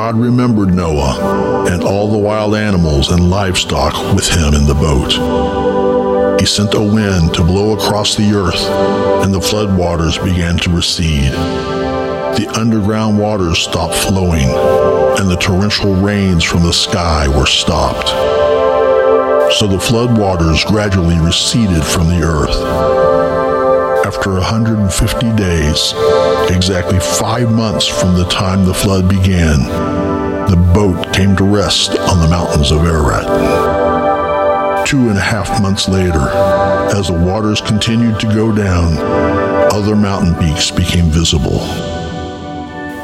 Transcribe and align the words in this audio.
God 0.00 0.16
remembered 0.16 0.72
Noah 0.72 1.66
and 1.68 1.82
all 1.82 2.12
the 2.12 2.18
wild 2.18 2.54
animals 2.54 3.10
and 3.10 3.28
livestock 3.28 4.14
with 4.14 4.28
him 4.28 4.54
in 4.54 4.64
the 4.64 4.72
boat. 4.72 6.38
He 6.40 6.46
sent 6.46 6.72
a 6.74 6.80
wind 6.80 7.34
to 7.34 7.42
blow 7.42 7.76
across 7.76 8.14
the 8.14 8.32
earth, 8.32 8.64
and 9.24 9.34
the 9.34 9.40
flood 9.40 9.76
waters 9.76 10.16
began 10.16 10.56
to 10.58 10.70
recede. 10.70 11.32
The 11.32 12.48
underground 12.56 13.18
waters 13.18 13.58
stopped 13.58 13.96
flowing, 13.96 14.48
and 15.18 15.28
the 15.28 15.36
torrential 15.40 15.96
rains 15.96 16.44
from 16.44 16.62
the 16.62 16.72
sky 16.72 17.26
were 17.36 17.46
stopped. 17.46 18.08
So 19.58 19.66
the 19.66 19.80
flood 19.80 20.16
waters 20.16 20.62
gradually 20.62 21.18
receded 21.18 21.82
from 21.84 22.06
the 22.06 22.22
earth 22.22 23.37
after 24.04 24.30
150 24.30 25.36
days, 25.36 25.92
exactly 26.50 26.98
five 27.00 27.50
months 27.52 27.86
from 27.86 28.14
the 28.14 28.24
time 28.26 28.64
the 28.64 28.72
flood 28.72 29.08
began, 29.08 29.58
the 30.48 30.56
boat 30.74 31.12
came 31.12 31.36
to 31.36 31.44
rest 31.44 31.98
on 31.98 32.20
the 32.20 32.28
mountains 32.28 32.70
of 32.70 32.84
Ararat. 32.84 33.26
Two 34.86 35.08
and 35.08 35.18
a 35.18 35.20
half 35.20 35.60
months 35.60 35.88
later, 35.88 36.28
as 36.96 37.08
the 37.08 37.12
waters 37.12 37.60
continued 37.60 38.18
to 38.20 38.26
go 38.28 38.54
down, 38.54 38.96
other 39.72 39.96
mountain 39.96 40.34
peaks 40.36 40.70
became 40.70 41.06
visible. 41.06 41.58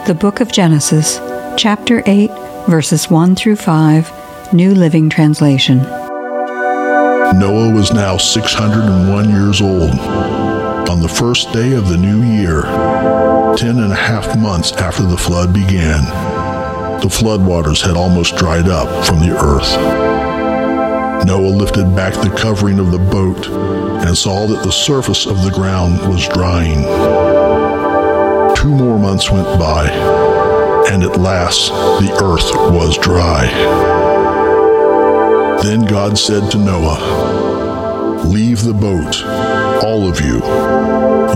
The 0.07 0.17
Book 0.19 0.41
of 0.41 0.53
Genesis, 0.53 1.19
chapter 1.57 2.03
8, 2.07 2.31
verses 2.69 3.11
1 3.11 3.37
through 3.37 3.57
5, 3.57 4.55
New 4.55 4.75
Living 4.75 5.11
Translation. 5.11 5.79
Noah 7.39 7.75
was 7.75 7.93
now 7.93 8.17
601 8.17 9.31
years 9.31 9.61
old 9.61 10.54
on 10.89 11.01
the 11.01 11.09
first 11.09 11.53
day 11.53 11.73
of 11.73 11.89
the 11.89 11.97
new 11.97 12.23
year, 12.23 12.63
ten 13.57 13.79
and 13.79 13.93
a 13.93 13.97
half 13.97 14.37
months 14.39 14.73
after 14.73 15.03
the 15.03 15.17
flood 15.17 15.53
began, 15.53 16.05
the 17.01 17.09
floodwaters 17.09 17.81
had 17.81 17.97
almost 17.97 18.37
dried 18.37 18.69
up 18.69 19.05
from 19.05 19.21
the 19.21 19.37
earth. 19.37 19.77
Noah 21.27 21.49
lifted 21.49 21.95
back 21.97 22.15
the 22.15 22.35
covering 22.37 22.79
of 22.79 22.93
the 22.93 22.99
boat 22.99 23.47
and 24.07 24.17
saw 24.17 24.47
that 24.47 24.63
the 24.63 24.71
surface 24.71 25.27
of 25.27 25.43
the 25.43 25.51
ground 25.51 25.99
was 26.09 26.29
drying. 26.29 26.83
Two 28.57 28.69
more 28.69 28.99
months 28.99 29.31
went 29.31 29.47
by, 29.59 29.89
and 30.91 31.03
at 31.03 31.19
last 31.19 31.69
the 32.01 32.13
earth 32.23 32.53
was 32.73 32.99
dry. 32.99 33.47
Then 35.63 35.87
God 35.87 36.19
said 36.19 36.51
to 36.51 36.59
Noah, 36.59 38.23
Leave 38.25 38.63
the 38.63 38.75
boat 38.75 39.64
all 39.83 40.09
of 40.09 40.21
you, 40.21 40.37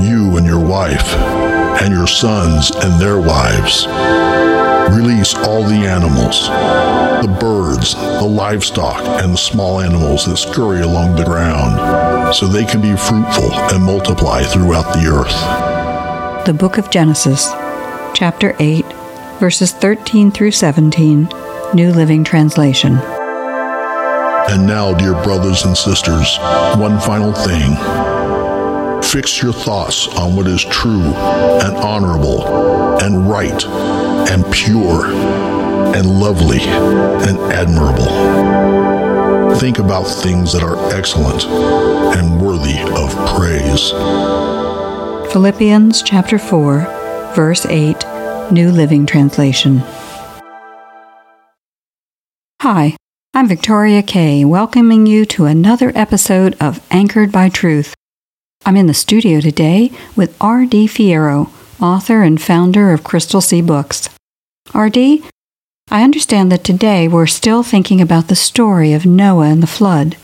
you 0.06 0.36
and 0.36 0.46
your 0.46 0.64
wife, 0.64 1.14
and 1.82 1.92
your 1.92 2.06
sons 2.06 2.70
and 2.70 3.00
their 3.00 3.20
wives. 3.20 3.86
Release 4.94 5.34
all 5.34 5.62
the 5.62 5.86
animals, 5.86 6.48
the 7.22 7.36
birds, 7.40 7.94
the 7.94 8.26
livestock, 8.26 9.02
and 9.22 9.32
the 9.32 9.38
small 9.38 9.80
animals 9.80 10.24
that 10.26 10.36
scurry 10.36 10.80
along 10.80 11.16
the 11.16 11.24
ground, 11.24 12.34
so 12.34 12.46
they 12.46 12.64
can 12.64 12.80
be 12.80 12.96
fruitful 12.96 13.52
and 13.52 13.84
multiply 13.84 14.42
throughout 14.42 14.92
the 14.94 15.06
earth. 15.06 16.46
The 16.46 16.54
Book 16.54 16.78
of 16.78 16.90
Genesis, 16.90 17.50
chapter 18.14 18.56
8, 18.58 18.84
verses 19.38 19.72
13 19.72 20.30
through 20.30 20.52
17, 20.52 21.28
New 21.74 21.92
Living 21.92 22.24
Translation. 22.24 22.98
And 24.50 24.66
now, 24.66 24.94
dear 24.94 25.12
brothers 25.22 25.66
and 25.66 25.76
sisters, 25.76 26.38
one 26.78 26.98
final 27.00 27.34
thing. 27.34 28.17
Fix 29.10 29.42
your 29.42 29.54
thoughts 29.54 30.06
on 30.18 30.36
what 30.36 30.46
is 30.46 30.62
true 30.66 31.00
and 31.00 31.76
honorable 31.78 32.42
and 33.00 33.26
right 33.26 33.64
and 33.64 34.44
pure 34.52 35.06
and 35.96 36.20
lovely 36.20 36.60
and 36.60 37.38
admirable. 37.50 38.04
Think 39.56 39.78
about 39.78 40.02
things 40.02 40.52
that 40.52 40.62
are 40.62 40.92
excellent 40.94 41.46
and 41.46 42.38
worthy 42.38 42.78
of 42.82 43.10
praise. 43.34 43.92
Philippians 45.32 46.02
chapter 46.02 46.38
4, 46.38 47.32
verse 47.34 47.64
8, 47.64 48.04
New 48.52 48.70
Living 48.70 49.06
Translation. 49.06 49.78
Hi, 52.60 52.94
I'm 53.32 53.48
Victoria 53.48 54.02
Kay, 54.02 54.44
welcoming 54.44 55.06
you 55.06 55.24
to 55.26 55.46
another 55.46 55.92
episode 55.94 56.58
of 56.60 56.86
Anchored 56.90 57.32
by 57.32 57.48
Truth 57.48 57.94
I'm 58.64 58.76
in 58.76 58.86
the 58.86 58.92
studio 58.92 59.40
today 59.40 59.90
with 60.14 60.36
R.D. 60.42 60.88
Fierro, 60.88 61.50
author 61.80 62.22
and 62.22 62.40
founder 62.40 62.92
of 62.92 63.02
Crystal 63.02 63.40
Sea 63.40 63.62
Books. 63.62 64.10
R.D., 64.74 65.24
I 65.90 66.02
understand 66.02 66.52
that 66.52 66.64
today 66.64 67.08
we're 67.08 67.26
still 67.26 67.62
thinking 67.62 68.02
about 68.02 68.28
the 68.28 68.36
story 68.36 68.92
of 68.92 69.06
Noah 69.06 69.46
and 69.46 69.62
the 69.62 69.66
flood. 69.66 70.18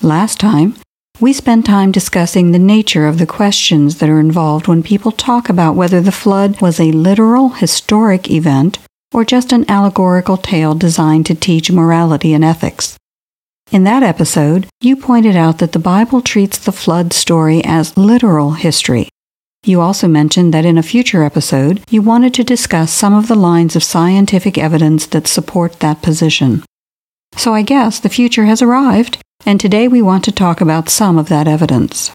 Last 0.00 0.38
time, 0.38 0.76
we 1.18 1.32
spent 1.32 1.66
time 1.66 1.90
discussing 1.90 2.52
the 2.52 2.58
nature 2.60 3.08
of 3.08 3.18
the 3.18 3.26
questions 3.26 3.98
that 3.98 4.08
are 4.08 4.20
involved 4.20 4.68
when 4.68 4.84
people 4.84 5.10
talk 5.10 5.48
about 5.48 5.74
whether 5.74 6.00
the 6.00 6.12
flood 6.12 6.60
was 6.60 6.78
a 6.78 6.92
literal 6.92 7.48
historic 7.48 8.30
event 8.30 8.78
or 9.12 9.24
just 9.24 9.50
an 9.52 9.68
allegorical 9.68 10.36
tale 10.36 10.74
designed 10.74 11.26
to 11.26 11.34
teach 11.34 11.72
morality 11.72 12.32
and 12.32 12.44
ethics. 12.44 12.96
In 13.72 13.82
that 13.82 14.04
episode, 14.04 14.68
you 14.80 14.96
pointed 14.96 15.34
out 15.34 15.58
that 15.58 15.72
the 15.72 15.80
Bible 15.80 16.22
treats 16.22 16.56
the 16.56 16.70
flood 16.70 17.12
story 17.12 17.62
as 17.64 17.96
literal 17.96 18.52
history. 18.52 19.08
You 19.64 19.80
also 19.80 20.06
mentioned 20.06 20.54
that 20.54 20.64
in 20.64 20.78
a 20.78 20.84
future 20.84 21.24
episode, 21.24 21.82
you 21.90 22.00
wanted 22.00 22.32
to 22.34 22.44
discuss 22.44 22.92
some 22.92 23.12
of 23.12 23.26
the 23.26 23.34
lines 23.34 23.74
of 23.74 23.82
scientific 23.82 24.56
evidence 24.56 25.06
that 25.06 25.26
support 25.26 25.80
that 25.80 26.00
position. 26.00 26.62
So 27.36 27.54
I 27.54 27.62
guess 27.62 27.98
the 27.98 28.08
future 28.08 28.44
has 28.44 28.62
arrived, 28.62 29.18
and 29.44 29.60
today 29.60 29.88
we 29.88 30.00
want 30.00 30.22
to 30.24 30.32
talk 30.32 30.60
about 30.60 30.88
some 30.88 31.18
of 31.18 31.28
that 31.28 31.48
evidence. 31.48 32.12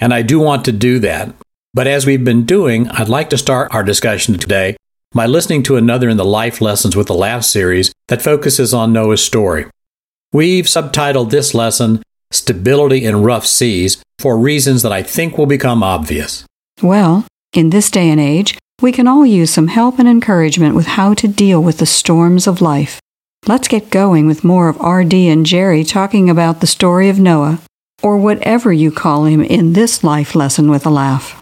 And 0.00 0.14
I 0.14 0.22
do 0.22 0.40
want 0.40 0.64
to 0.64 0.72
do 0.72 0.98
that. 1.00 1.34
But 1.74 1.86
as 1.86 2.06
we've 2.06 2.24
been 2.24 2.46
doing, 2.46 2.88
I'd 2.88 3.10
like 3.10 3.28
to 3.30 3.38
start 3.38 3.74
our 3.74 3.84
discussion 3.84 4.38
today 4.38 4.78
by 5.12 5.26
listening 5.26 5.62
to 5.64 5.76
another 5.76 6.08
in 6.08 6.16
the 6.16 6.24
Life 6.24 6.62
Lessons 6.62 6.96
with 6.96 7.08
the 7.08 7.14
Laugh 7.14 7.44
series 7.44 7.92
that 8.08 8.22
focuses 8.22 8.72
on 8.72 8.94
Noah's 8.94 9.22
story. 9.22 9.66
We've 10.34 10.64
subtitled 10.64 11.30
this 11.30 11.54
lesson 11.54 12.02
Stability 12.32 13.04
in 13.04 13.22
Rough 13.22 13.46
Seas 13.46 14.02
for 14.18 14.36
reasons 14.36 14.82
that 14.82 14.90
I 14.90 15.00
think 15.00 15.38
will 15.38 15.46
become 15.46 15.84
obvious. 15.84 16.44
Well, 16.82 17.24
in 17.52 17.70
this 17.70 17.88
day 17.88 18.10
and 18.10 18.20
age, 18.20 18.58
we 18.82 18.90
can 18.90 19.06
all 19.06 19.24
use 19.24 19.52
some 19.52 19.68
help 19.68 20.00
and 20.00 20.08
encouragement 20.08 20.74
with 20.74 20.86
how 20.86 21.14
to 21.14 21.28
deal 21.28 21.62
with 21.62 21.78
the 21.78 21.86
storms 21.86 22.48
of 22.48 22.60
life. 22.60 22.98
Let's 23.46 23.68
get 23.68 23.90
going 23.90 24.26
with 24.26 24.42
more 24.42 24.68
of 24.68 24.80
RD 24.80 25.14
and 25.14 25.46
Jerry 25.46 25.84
talking 25.84 26.28
about 26.28 26.60
the 26.60 26.66
story 26.66 27.08
of 27.08 27.20
Noah, 27.20 27.60
or 28.02 28.16
whatever 28.16 28.72
you 28.72 28.90
call 28.90 29.26
him 29.26 29.40
in 29.40 29.74
this 29.74 30.02
life 30.02 30.34
lesson 30.34 30.68
with 30.68 30.84
a 30.84 30.90
laugh. 30.90 31.40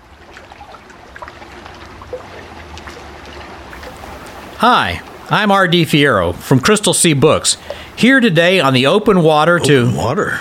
Hi, 4.59 5.01
I'm 5.31 5.51
R.D. 5.51 5.87
Fierro 5.87 6.35
from 6.35 6.61
Crystal 6.61 6.93
Sea 6.93 7.15
Books, 7.15 7.57
here 7.97 8.21
today 8.21 8.61
on 8.61 8.73
the 8.75 8.87
open 8.87 9.23
water 9.23 9.57
open 9.57 9.69
to. 9.69 9.97
water? 9.97 10.41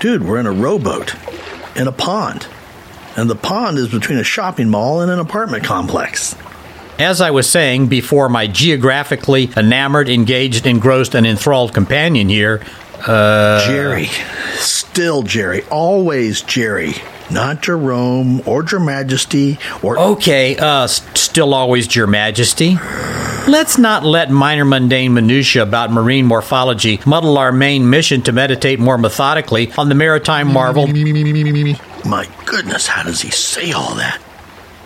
Dude, 0.00 0.24
we're 0.24 0.40
in 0.40 0.46
a 0.46 0.52
rowboat 0.52 1.14
in 1.76 1.86
a 1.86 1.92
pond. 1.92 2.46
And 3.16 3.28
the 3.28 3.36
pond 3.36 3.78
is 3.78 3.88
between 3.88 4.18
a 4.18 4.24
shopping 4.24 4.68
mall 4.68 5.00
and 5.00 5.10
an 5.10 5.18
apartment 5.18 5.64
complex. 5.64 6.34
As 6.98 7.20
I 7.20 7.30
was 7.30 7.48
saying 7.48 7.88
before, 7.88 8.28
my 8.28 8.46
geographically 8.46 9.50
enamored, 9.56 10.08
engaged, 10.08 10.66
engrossed, 10.66 11.14
and 11.14 11.26
enthralled 11.26 11.74
companion 11.74 12.28
here. 12.28 12.62
Uh, 13.06 13.66
Jerry. 13.66 14.06
Still 14.54 15.22
Jerry. 15.22 15.62
Always 15.64 16.42
Jerry. 16.42 16.94
Not 17.32 17.62
Jerome 17.62 18.46
or 18.46 18.64
Your 18.64 18.80
Majesty 18.80 19.58
or. 19.82 19.98
Okay, 19.98 20.56
uh, 20.56 20.86
still 20.86 21.54
always 21.54 21.94
Your 21.94 22.06
Majesty. 22.06 22.76
Let's 23.48 23.78
not 23.78 24.04
let 24.04 24.30
minor 24.30 24.64
mundane 24.64 25.14
minutiae 25.14 25.62
about 25.62 25.90
marine 25.90 26.26
morphology 26.26 27.00
muddle 27.04 27.38
our 27.38 27.50
main 27.50 27.90
mission 27.90 28.22
to 28.22 28.32
meditate 28.32 28.78
more 28.78 28.98
methodically 28.98 29.72
on 29.72 29.88
the 29.88 29.94
maritime 29.94 30.52
marvel. 30.52 30.86
My 32.06 32.28
goodness, 32.46 32.86
how 32.86 33.02
does 33.02 33.20
he 33.20 33.30
say 33.30 33.72
all 33.72 33.94
that? 33.96 34.20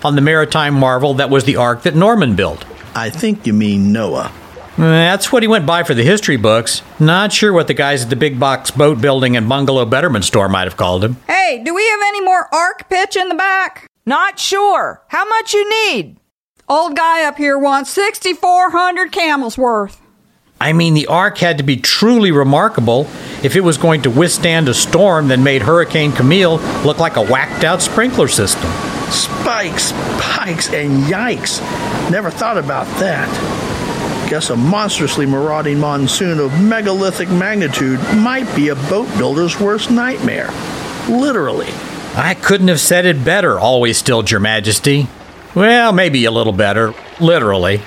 on 0.06 0.14
the 0.14 0.20
maritime 0.20 0.74
marvel 0.74 1.14
that 1.14 1.30
was 1.30 1.44
the 1.44 1.56
ark 1.56 1.82
that 1.82 1.96
Norman 1.96 2.36
built. 2.36 2.64
I 2.94 3.10
think 3.10 3.46
you 3.46 3.52
mean 3.52 3.92
Noah. 3.92 4.32
That's 4.76 5.32
what 5.32 5.42
he 5.42 5.48
went 5.48 5.64
by 5.66 5.84
for 5.84 5.94
the 5.94 6.02
history 6.02 6.36
books. 6.36 6.82
Not 7.00 7.32
sure 7.32 7.52
what 7.52 7.66
the 7.66 7.74
guys 7.74 8.04
at 8.04 8.10
the 8.10 8.16
big 8.16 8.38
box 8.38 8.70
boat 8.70 9.00
building 9.00 9.36
and 9.36 9.48
bungalow 9.48 9.86
betterment 9.86 10.24
store 10.24 10.48
might 10.48 10.64
have 10.64 10.76
called 10.76 11.02
him. 11.02 11.16
Hey, 11.26 11.62
do 11.64 11.74
we 11.74 11.88
have 11.88 12.00
any 12.06 12.20
more 12.20 12.54
ark 12.54 12.88
pitch 12.90 13.16
in 13.16 13.28
the 13.28 13.34
back? 13.34 13.86
Not 14.04 14.38
sure. 14.38 15.02
How 15.08 15.24
much 15.26 15.54
you 15.54 15.68
need? 15.90 16.16
Old 16.68 16.96
guy 16.96 17.24
up 17.24 17.36
here 17.36 17.58
wants 17.58 17.90
6,400 17.90 19.12
camels 19.12 19.56
worth. 19.56 20.00
I 20.60 20.72
mean, 20.72 20.94
the 20.94 21.06
ark 21.06 21.38
had 21.38 21.58
to 21.58 21.64
be 21.64 21.76
truly 21.76 22.32
remarkable 22.32 23.08
if 23.42 23.56
it 23.56 23.60
was 23.60 23.78
going 23.78 24.02
to 24.02 24.10
withstand 24.10 24.68
a 24.68 24.74
storm 24.74 25.28
that 25.28 25.38
made 25.38 25.62
Hurricane 25.62 26.12
Camille 26.12 26.56
look 26.84 26.98
like 26.98 27.16
a 27.16 27.22
whacked 27.22 27.64
out 27.64 27.82
sprinkler 27.82 28.28
system. 28.28 28.70
Spikes, 29.10 29.84
spikes, 29.84 30.72
and 30.72 31.04
yikes. 31.04 31.60
Never 32.10 32.30
thought 32.30 32.58
about 32.58 32.86
that. 32.98 33.28
Guess 34.28 34.50
a 34.50 34.56
monstrously 34.56 35.24
marauding 35.24 35.78
monsoon 35.78 36.40
of 36.40 36.60
megalithic 36.60 37.28
magnitude 37.28 38.00
might 38.16 38.52
be 38.56 38.70
a 38.70 38.74
boat 38.74 39.08
builder's 39.16 39.60
worst 39.60 39.88
nightmare. 39.90 40.50
Literally. 41.08 41.68
I 42.16 42.34
couldn't 42.34 42.66
have 42.66 42.80
said 42.80 43.06
it 43.06 43.24
better, 43.24 43.56
always 43.56 43.98
stilled 43.98 44.30
Your 44.32 44.40
Majesty. 44.40 45.06
Well, 45.54 45.92
maybe 45.92 46.24
a 46.24 46.32
little 46.32 46.52
better, 46.52 46.92
literally. 47.20 47.82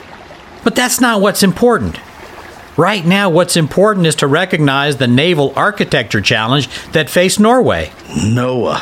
But 0.64 0.78
that's 0.78 1.02
not 1.02 1.20
what's 1.20 1.44
important. 1.44 2.00
Right 2.78 3.06
now, 3.06 3.30
what's 3.30 3.58
important 3.58 4.06
is 4.06 4.16
to 4.16 4.28
recognize 4.28 4.96
the 4.96 5.08
naval 5.08 5.52
architecture 5.58 6.22
challenge 6.22 6.70
that 6.94 7.10
faced 7.10 7.42
Norway. 7.42 7.92
Noah. 8.24 8.82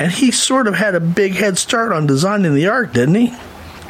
And 0.00 0.10
he 0.10 0.32
sort 0.32 0.66
of 0.66 0.74
had 0.74 0.96
a 0.96 1.00
big 1.00 1.34
head 1.34 1.58
start 1.58 1.92
on 1.92 2.08
designing 2.08 2.54
the 2.54 2.66
ark, 2.66 2.92
didn't 2.92 3.14
he? 3.14 3.34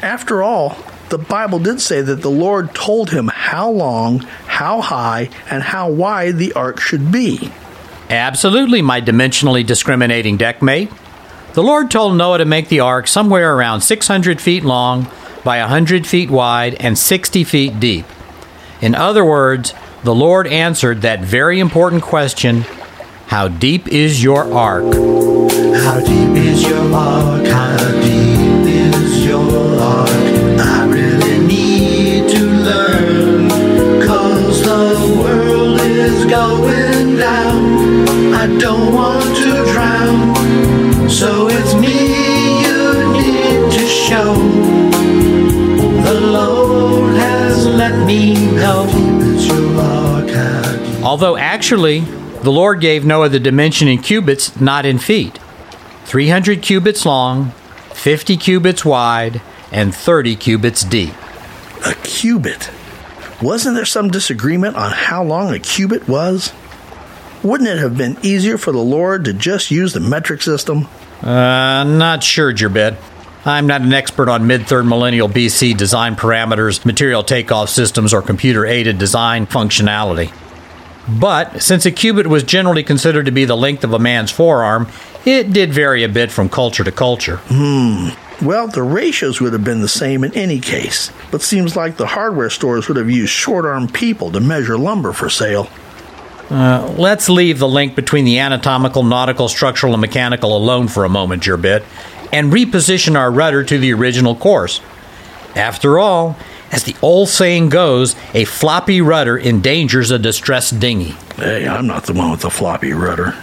After 0.03 0.43
all, 0.43 0.77
the 1.13 1.19
Bible 1.19 1.59
did 1.59 1.79
say 1.79 2.01
that 2.01 2.23
the 2.23 2.31
Lord 2.31 2.73
told 2.73 3.11
him 3.11 3.29
how 3.31 3.69
long, 3.69 4.21
how 4.47 4.81
high, 4.81 5.29
and 5.47 5.61
how 5.61 5.87
wide 5.87 6.39
the 6.39 6.53
ark 6.53 6.79
should 6.79 7.11
be. 7.11 7.51
Absolutely, 8.09 8.81
my 8.81 8.99
dimensionally 8.99 9.63
discriminating 9.63 10.39
deckmate. 10.39 10.91
The 11.53 11.61
Lord 11.61 11.91
told 11.91 12.17
Noah 12.17 12.39
to 12.39 12.45
make 12.45 12.67
the 12.67 12.79
ark 12.79 13.07
somewhere 13.07 13.55
around 13.55 13.81
600 13.81 14.41
feet 14.41 14.63
long 14.63 15.05
by 15.43 15.59
100 15.59 16.07
feet 16.07 16.31
wide 16.31 16.73
and 16.79 16.97
60 16.97 17.43
feet 17.43 17.79
deep. 17.79 18.07
In 18.81 18.95
other 18.95 19.23
words, 19.23 19.75
the 20.03 20.15
Lord 20.15 20.47
answered 20.47 21.03
that 21.03 21.19
very 21.19 21.59
important 21.59 22.01
question 22.01 22.61
How 23.27 23.49
deep 23.49 23.87
is 23.87 24.23
your 24.23 24.51
ark? 24.51 24.85
How 25.75 25.99
deep 25.99 26.43
is 26.43 26.63
your 26.63 26.91
ark? 26.91 28.22
Although 51.03 51.37
actually, 51.37 51.99
the 51.99 52.51
Lord 52.51 52.79
gave 52.79 53.05
Noah 53.05 53.29
the 53.29 53.39
dimension 53.39 53.87
in 53.87 53.99
cubits, 53.99 54.59
not 54.59 54.85
in 54.85 54.99
feet 54.99 55.39
300 56.05 56.61
cubits 56.61 57.05
long, 57.05 57.51
50 57.93 58.37
cubits 58.37 58.83
wide, 58.85 59.41
and 59.71 59.93
30 59.93 60.35
cubits 60.35 60.83
deep. 60.83 61.13
A 61.85 61.93
cubit. 62.03 62.69
Wasn't 63.41 63.75
there 63.75 63.85
some 63.85 64.09
disagreement 64.09 64.75
on 64.75 64.91
how 64.91 65.23
long 65.23 65.53
a 65.53 65.59
cubit 65.59 66.07
was? 66.07 66.53
Wouldn't 67.43 67.69
it 67.69 67.77
have 67.77 67.97
been 67.97 68.17
easier 68.21 68.57
for 68.57 68.71
the 68.71 68.77
Lord 68.77 69.25
to 69.25 69.33
just 69.33 69.71
use 69.71 69.93
the 69.93 69.99
metric 69.99 70.41
system? 70.41 70.87
Uh, 71.21 71.83
not 71.83 72.23
sure, 72.23 72.53
Jerbed. 72.53 72.97
I'm 73.45 73.67
not 73.67 73.81
an 73.81 73.91
expert 73.91 74.29
on 74.29 74.47
mid 74.47 74.67
third 74.67 74.85
millennial 74.85 75.27
BC 75.27 75.75
design 75.75 76.15
parameters, 76.15 76.85
material 76.85 77.23
takeoff 77.23 77.69
systems, 77.69 78.13
or 78.13 78.21
computer 78.21 78.65
aided 78.65 78.97
design 78.97 79.47
functionality. 79.47 80.33
But 81.07 81.61
since 81.61 81.85
a 81.85 81.91
cubit 81.91 82.27
was 82.27 82.43
generally 82.43 82.83
considered 82.83 83.25
to 83.25 83.31
be 83.31 83.43
the 83.43 83.57
length 83.57 83.83
of 83.83 83.91
a 83.91 83.99
man's 83.99 84.31
forearm, 84.31 84.87
it 85.25 85.51
did 85.51 85.73
vary 85.73 86.03
a 86.03 86.09
bit 86.09 86.31
from 86.31 86.47
culture 86.47 86.85
to 86.85 86.91
culture. 86.91 87.37
Hmm. 87.47 88.09
Well, 88.43 88.67
the 88.67 88.83
ratios 88.83 89.39
would 89.41 89.53
have 89.53 89.63
been 89.63 89.81
the 89.81 89.87
same 89.87 90.23
in 90.23 90.33
any 90.33 90.59
case, 90.59 91.11
but 91.31 91.41
seems 91.41 91.75
like 91.75 91.97
the 91.97 92.07
hardware 92.07 92.49
stores 92.49 92.87
would 92.87 92.97
have 92.97 93.09
used 93.09 93.31
short 93.31 93.65
arm 93.65 93.87
people 93.87 94.31
to 94.31 94.39
measure 94.39 94.77
lumber 94.77 95.13
for 95.13 95.29
sale. 95.29 95.69
Uh, 96.49 96.93
let's 96.97 97.29
leave 97.29 97.59
the 97.59 97.67
link 97.67 97.95
between 97.95 98.25
the 98.25 98.39
anatomical, 98.39 99.03
nautical, 99.03 99.47
structural, 99.47 99.93
and 99.93 100.01
mechanical 100.01 100.55
alone 100.55 100.87
for 100.87 101.05
a 101.05 101.09
moment, 101.09 101.41
Jerbit, 101.43 101.83
and 102.33 102.51
reposition 102.51 103.15
our 103.15 103.31
rudder 103.31 103.63
to 103.63 103.77
the 103.77 103.93
original 103.93 104.35
course. 104.35 104.81
After 105.55 105.99
all, 105.99 106.35
as 106.71 106.83
the 106.83 106.95
old 107.03 107.29
saying 107.29 107.69
goes, 107.69 108.15
a 108.33 108.43
floppy 108.45 108.99
rudder 108.99 109.37
endangers 109.39 110.09
a 110.09 110.17
distressed 110.17 110.79
dinghy. 110.79 111.15
Hey, 111.35 111.67
I'm 111.67 111.85
not 111.85 112.05
the 112.05 112.13
one 112.13 112.31
with 112.31 112.41
the 112.41 112.49
floppy 112.49 112.91
rudder. 112.91 113.35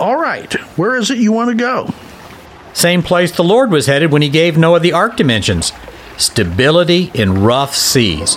All 0.00 0.20
right, 0.20 0.52
where 0.76 0.96
is 0.96 1.10
it 1.10 1.18
you 1.18 1.30
want 1.30 1.50
to 1.50 1.54
go? 1.54 1.94
Same 2.72 3.02
place 3.02 3.30
the 3.30 3.44
Lord 3.44 3.70
was 3.70 3.86
headed 3.86 4.10
when 4.10 4.22
he 4.22 4.28
gave 4.28 4.58
Noah 4.58 4.80
the 4.80 4.92
ark 4.92 5.16
dimensions 5.16 5.72
stability 6.16 7.12
in 7.14 7.42
rough 7.44 7.76
seas. 7.76 8.36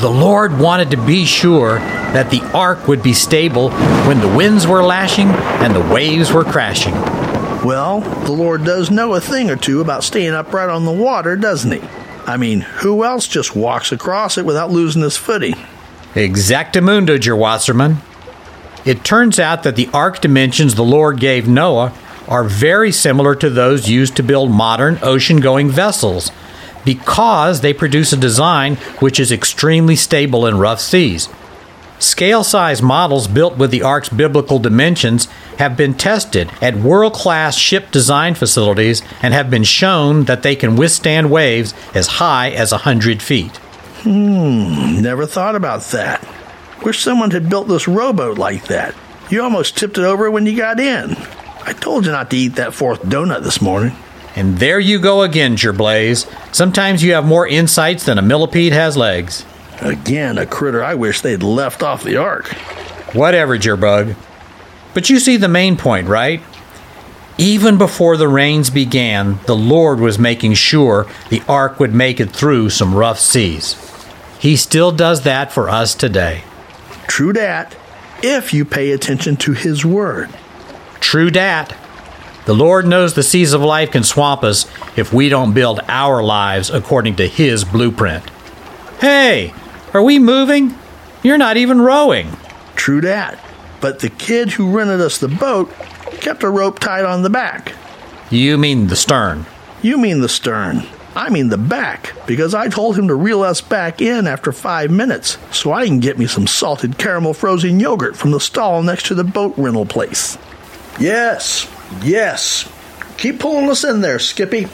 The 0.00 0.10
Lord 0.10 0.58
wanted 0.58 0.90
to 0.90 0.98
be 0.98 1.24
sure 1.24 1.78
that 1.78 2.30
the 2.30 2.42
ark 2.52 2.86
would 2.86 3.02
be 3.02 3.14
stable 3.14 3.70
when 4.06 4.20
the 4.20 4.28
winds 4.28 4.66
were 4.66 4.84
lashing 4.84 5.28
and 5.28 5.74
the 5.74 5.94
waves 5.94 6.32
were 6.32 6.44
crashing. 6.44 6.92
Well, 7.64 8.00
the 8.00 8.32
Lord 8.32 8.64
does 8.64 8.90
know 8.90 9.14
a 9.14 9.20
thing 9.20 9.48
or 9.48 9.56
two 9.56 9.80
about 9.80 10.02
staying 10.02 10.32
upright 10.32 10.68
on 10.68 10.84
the 10.84 10.92
water, 10.92 11.36
doesn't 11.36 11.70
he? 11.70 11.80
I 12.26 12.36
mean, 12.36 12.60
who 12.60 13.04
else 13.04 13.28
just 13.28 13.54
walks 13.54 13.92
across 13.92 14.36
it 14.36 14.44
without 14.44 14.70
losing 14.70 15.02
his 15.02 15.16
footing? 15.16 15.54
Exactamundo, 16.14 17.36
Wasserman. 17.36 17.98
It 18.84 19.04
turns 19.04 19.38
out 19.38 19.62
that 19.62 19.76
the 19.76 19.88
ark 19.94 20.20
dimensions 20.20 20.74
the 20.74 20.82
Lord 20.82 21.20
gave 21.20 21.48
Noah 21.48 21.92
are 22.26 22.44
very 22.44 22.90
similar 22.90 23.34
to 23.36 23.48
those 23.48 23.88
used 23.88 24.16
to 24.16 24.22
build 24.22 24.50
modern 24.50 24.98
ocean 25.02 25.38
going 25.38 25.70
vessels 25.70 26.32
because 26.84 27.60
they 27.60 27.72
produce 27.72 28.12
a 28.12 28.16
design 28.16 28.74
which 28.98 29.20
is 29.20 29.30
extremely 29.30 29.94
stable 29.94 30.46
in 30.46 30.58
rough 30.58 30.80
seas. 30.80 31.28
Scale 32.00 32.42
size 32.42 32.82
models 32.82 33.28
built 33.28 33.56
with 33.56 33.70
the 33.70 33.82
ark's 33.82 34.08
biblical 34.08 34.58
dimensions 34.58 35.28
have 35.58 35.76
been 35.76 35.94
tested 35.94 36.50
at 36.60 36.76
world 36.76 37.12
class 37.14 37.56
ship 37.56 37.90
design 37.90 38.34
facilities 38.34 39.02
and 39.22 39.34
have 39.34 39.50
been 39.50 39.64
shown 39.64 40.24
that 40.24 40.42
they 40.42 40.56
can 40.56 40.76
withstand 40.76 41.30
waves 41.30 41.74
as 41.94 42.06
high 42.06 42.50
as 42.50 42.72
100 42.72 43.22
feet. 43.22 43.56
Hmm, 44.02 45.00
never 45.00 45.26
thought 45.26 45.54
about 45.54 45.82
that. 45.92 46.26
Wish 46.84 47.00
someone 47.00 47.30
had 47.30 47.48
built 47.48 47.68
this 47.68 47.86
rowboat 47.86 48.38
like 48.38 48.66
that. 48.66 48.94
You 49.30 49.42
almost 49.42 49.76
tipped 49.78 49.98
it 49.98 50.04
over 50.04 50.30
when 50.30 50.46
you 50.46 50.56
got 50.56 50.80
in. 50.80 51.16
I 51.64 51.72
told 51.72 52.06
you 52.06 52.12
not 52.12 52.30
to 52.30 52.36
eat 52.36 52.56
that 52.56 52.74
fourth 52.74 53.02
donut 53.02 53.44
this 53.44 53.62
morning. 53.62 53.94
And 54.34 54.58
there 54.58 54.80
you 54.80 54.98
go 54.98 55.22
again, 55.22 55.56
Gerblaze. 55.56 56.26
Sometimes 56.54 57.04
you 57.04 57.12
have 57.12 57.24
more 57.24 57.46
insights 57.46 58.04
than 58.04 58.18
a 58.18 58.22
millipede 58.22 58.72
has 58.72 58.96
legs. 58.96 59.44
Again, 59.80 60.38
a 60.38 60.46
critter 60.46 60.82
I 60.82 60.94
wish 60.94 61.20
they'd 61.20 61.42
left 61.42 61.82
off 61.82 62.02
the 62.02 62.16
ark. 62.16 62.48
Whatever, 63.14 63.58
Gerbug. 63.58 64.16
But 64.94 65.10
you 65.10 65.18
see 65.18 65.36
the 65.36 65.48
main 65.48 65.76
point, 65.76 66.08
right? 66.08 66.42
Even 67.38 67.78
before 67.78 68.16
the 68.16 68.28
rains 68.28 68.70
began, 68.70 69.38
the 69.46 69.56
Lord 69.56 70.00
was 70.00 70.18
making 70.18 70.54
sure 70.54 71.06
the 71.30 71.42
ark 71.48 71.80
would 71.80 71.94
make 71.94 72.20
it 72.20 72.30
through 72.30 72.70
some 72.70 72.94
rough 72.94 73.18
seas. 73.18 73.76
He 74.38 74.56
still 74.56 74.92
does 74.92 75.22
that 75.22 75.52
for 75.52 75.68
us 75.68 75.94
today. 75.94 76.44
True 77.06 77.32
dat, 77.32 77.74
if 78.22 78.52
you 78.52 78.64
pay 78.64 78.90
attention 78.92 79.36
to 79.38 79.52
his 79.52 79.84
word. 79.84 80.30
True 81.00 81.30
dat. 81.30 81.76
The 82.44 82.54
Lord 82.54 82.86
knows 82.86 83.14
the 83.14 83.22
seas 83.22 83.52
of 83.52 83.60
life 83.60 83.92
can 83.92 84.02
swamp 84.02 84.42
us 84.42 84.66
if 84.96 85.12
we 85.12 85.28
don't 85.28 85.54
build 85.54 85.80
our 85.86 86.22
lives 86.22 86.70
according 86.70 87.16
to 87.16 87.28
His 87.28 87.64
blueprint. 87.64 88.28
Hey, 89.00 89.54
are 89.94 90.02
we 90.02 90.18
moving? 90.18 90.76
You're 91.22 91.38
not 91.38 91.56
even 91.56 91.80
rowing. 91.80 92.36
True 92.74 93.00
dat. 93.00 93.38
But 93.82 93.98
the 93.98 94.08
kid 94.08 94.52
who 94.52 94.74
rented 94.74 95.02
us 95.02 95.18
the 95.18 95.28
boat 95.28 95.70
kept 96.20 96.44
a 96.44 96.48
rope 96.48 96.78
tied 96.78 97.04
on 97.04 97.22
the 97.22 97.28
back. 97.28 97.74
You 98.30 98.56
mean 98.56 98.86
the 98.86 98.96
stern. 98.96 99.44
You 99.82 99.98
mean 99.98 100.22
the 100.22 100.28
stern. 100.28 100.86
I 101.14 101.28
mean 101.28 101.48
the 101.48 101.58
back, 101.58 102.14
because 102.26 102.54
I 102.54 102.68
told 102.68 102.96
him 102.96 103.08
to 103.08 103.14
reel 103.14 103.42
us 103.42 103.60
back 103.60 104.00
in 104.00 104.26
after 104.26 104.52
five 104.52 104.90
minutes 104.90 105.36
so 105.50 105.72
I 105.72 105.84
can 105.84 106.00
get 106.00 106.18
me 106.18 106.26
some 106.26 106.46
salted 106.46 106.96
caramel 106.96 107.34
frozen 107.34 107.80
yogurt 107.80 108.16
from 108.16 108.30
the 108.30 108.40
stall 108.40 108.82
next 108.82 109.06
to 109.06 109.14
the 109.14 109.24
boat 109.24 109.52
rental 109.58 109.84
place. 109.84 110.38
Yes, 110.98 111.68
yes. 112.02 112.72
Keep 113.18 113.40
pulling 113.40 113.68
us 113.68 113.84
in 113.84 114.00
there, 114.00 114.18
Skippy. 114.18 114.68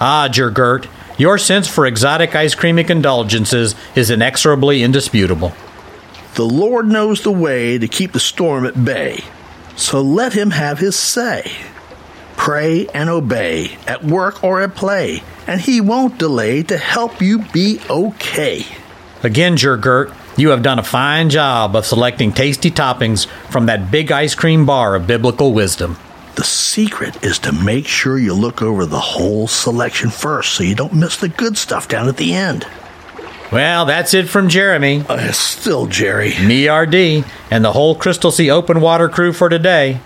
Ah, 0.00 0.28
Jergert, 0.30 0.86
your 1.18 1.38
sense 1.38 1.66
for 1.66 1.86
exotic 1.86 2.36
ice 2.36 2.54
creamic 2.54 2.90
indulgences 2.90 3.74
is 3.96 4.10
inexorably 4.10 4.82
indisputable. 4.82 5.52
The 6.34 6.44
Lord 6.44 6.88
knows 6.88 7.22
the 7.22 7.30
way 7.30 7.78
to 7.78 7.86
keep 7.86 8.12
the 8.12 8.18
storm 8.18 8.66
at 8.66 8.84
bay, 8.84 9.22
so 9.76 10.00
let 10.00 10.32
him 10.32 10.50
have 10.50 10.80
his 10.80 10.96
say. 10.96 11.52
Pray 12.36 12.88
and 12.88 13.08
obey, 13.08 13.78
at 13.86 14.02
work 14.02 14.42
or 14.42 14.60
at 14.60 14.74
play, 14.74 15.22
and 15.46 15.60
he 15.60 15.80
won't 15.80 16.18
delay 16.18 16.64
to 16.64 16.76
help 16.76 17.22
you 17.22 17.38
be 17.52 17.78
okay. 17.88 18.66
Again, 19.22 19.56
Jergert, 19.56 20.12
you 20.36 20.48
have 20.48 20.64
done 20.64 20.80
a 20.80 20.82
fine 20.82 21.30
job 21.30 21.76
of 21.76 21.86
selecting 21.86 22.32
tasty 22.32 22.70
toppings 22.72 23.28
from 23.48 23.66
that 23.66 23.92
big 23.92 24.10
ice 24.10 24.34
cream 24.34 24.66
bar 24.66 24.96
of 24.96 25.06
biblical 25.06 25.52
wisdom. 25.52 25.96
The 26.34 26.42
secret 26.42 27.22
is 27.22 27.38
to 27.40 27.52
make 27.52 27.86
sure 27.86 28.18
you 28.18 28.34
look 28.34 28.60
over 28.60 28.86
the 28.86 28.98
whole 28.98 29.46
selection 29.46 30.10
first 30.10 30.54
so 30.54 30.64
you 30.64 30.74
don't 30.74 30.94
miss 30.94 31.16
the 31.16 31.28
good 31.28 31.56
stuff 31.56 31.86
down 31.86 32.08
at 32.08 32.16
the 32.16 32.34
end. 32.34 32.66
Well, 33.54 33.86
that's 33.86 34.14
it 34.14 34.28
from 34.28 34.48
Jeremy, 34.48 35.04
Uh, 35.08 35.30
still, 35.30 35.86
Jerry. 35.86 36.34
me 36.44 36.68
RD, 36.68 37.24
and 37.52 37.64
the 37.64 37.70
whole 37.70 37.94
Crystal 37.94 38.32
Sea 38.32 38.50
Open 38.50 38.80
Water 38.80 39.08
crew 39.08 39.32
for 39.32 39.48
today. 39.48 40.00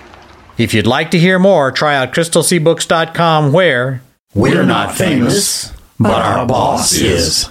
If 0.59 0.75
you'd 0.75 0.87
like 0.87 1.11
to 1.13 1.19
hear 1.19 1.39
more, 1.39 1.73
try 1.73 1.97
out 1.97 2.13
crystalseabooks.com 2.13 3.51
where 3.53 4.03
We're 4.35 4.65
not 4.65 4.95
famous, 4.95 5.73
but 5.99 6.21
our 6.21 6.45
boss 6.47 6.93
is. 6.93 7.49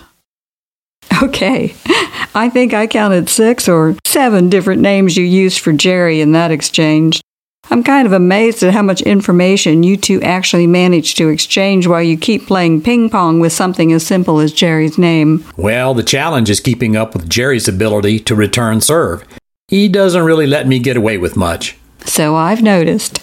Okay. 1.24 1.74
I 2.36 2.52
think 2.54 2.76
I 2.76 2.86
counted 2.86 3.28
six 3.28 3.68
or 3.68 3.96
seven 4.06 4.50
different 4.50 4.84
names 4.84 5.18
you 5.18 5.24
used 5.26 5.62
for 5.62 5.74
Jerry 5.74 6.22
in 6.22 6.34
that 6.34 6.52
exchange. 6.52 7.22
I'm 7.70 7.84
kind 7.84 8.06
of 8.06 8.14
amazed 8.14 8.64
at 8.64 8.74
how 8.74 8.82
much 8.82 9.02
information 9.02 9.84
you 9.84 9.98
two 9.98 10.22
actually 10.22 10.68
manage 10.68 11.16
to 11.16 11.30
exchange 11.30 11.86
while 11.86 12.02
you 12.02 12.18
keep 12.18 12.48
playing 12.48 12.82
ping 12.82 13.10
pong 13.10 13.40
with 13.40 13.54
something 13.54 13.92
as 13.92 14.06
simple 14.06 14.40
as 14.40 14.54
Jerry's 14.54 14.98
name. 14.98 15.46
Well, 15.58 15.94
the 15.94 16.04
challenge 16.04 16.50
is 16.50 16.60
keeping 16.60 16.96
up 16.96 17.14
with 17.14 17.30
Jerry's 17.30 17.68
ability 17.68 18.20
to 18.22 18.36
return 18.36 18.82
serve. 18.82 19.24
He 19.68 19.90
doesn't 19.90 20.24
really 20.24 20.48
let 20.48 20.68
me 20.68 20.80
get 20.80 20.96
away 20.96 21.18
with 21.18 21.36
much. 21.36 21.78
So 22.06 22.36
I've 22.36 22.64
noticed. 22.64 23.20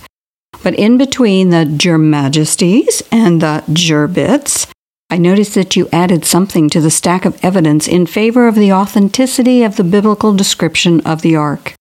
But 0.62 0.74
in 0.74 0.98
between 0.98 1.50
the 1.50 1.64
Ger 1.64 1.98
Majesties 1.98 3.02
and 3.10 3.40
the 3.40 3.64
Gerbits, 3.68 4.70
I 5.10 5.18
noticed 5.18 5.54
that 5.54 5.76
you 5.76 5.88
added 5.92 6.24
something 6.24 6.68
to 6.70 6.80
the 6.80 6.90
stack 6.90 7.24
of 7.24 7.42
evidence 7.44 7.86
in 7.86 8.06
favor 8.06 8.46
of 8.46 8.56
the 8.56 8.72
authenticity 8.72 9.62
of 9.62 9.76
the 9.76 9.84
biblical 9.84 10.34
description 10.34 11.00
of 11.02 11.22
the 11.22 11.36
ark. 11.36 11.74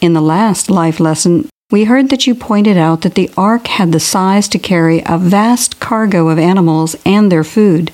In 0.00 0.12
the 0.12 0.20
last 0.20 0.70
life 0.70 1.00
lesson, 1.00 1.48
we 1.70 1.84
heard 1.84 2.10
that 2.10 2.26
you 2.26 2.34
pointed 2.34 2.76
out 2.76 3.02
that 3.02 3.16
the 3.16 3.30
ark 3.36 3.66
had 3.66 3.90
the 3.90 4.00
size 4.00 4.48
to 4.48 4.58
carry 4.58 5.02
a 5.04 5.18
vast 5.18 5.80
cargo 5.80 6.28
of 6.28 6.38
animals 6.38 6.94
and 7.04 7.30
their 7.30 7.44
food. 7.44 7.92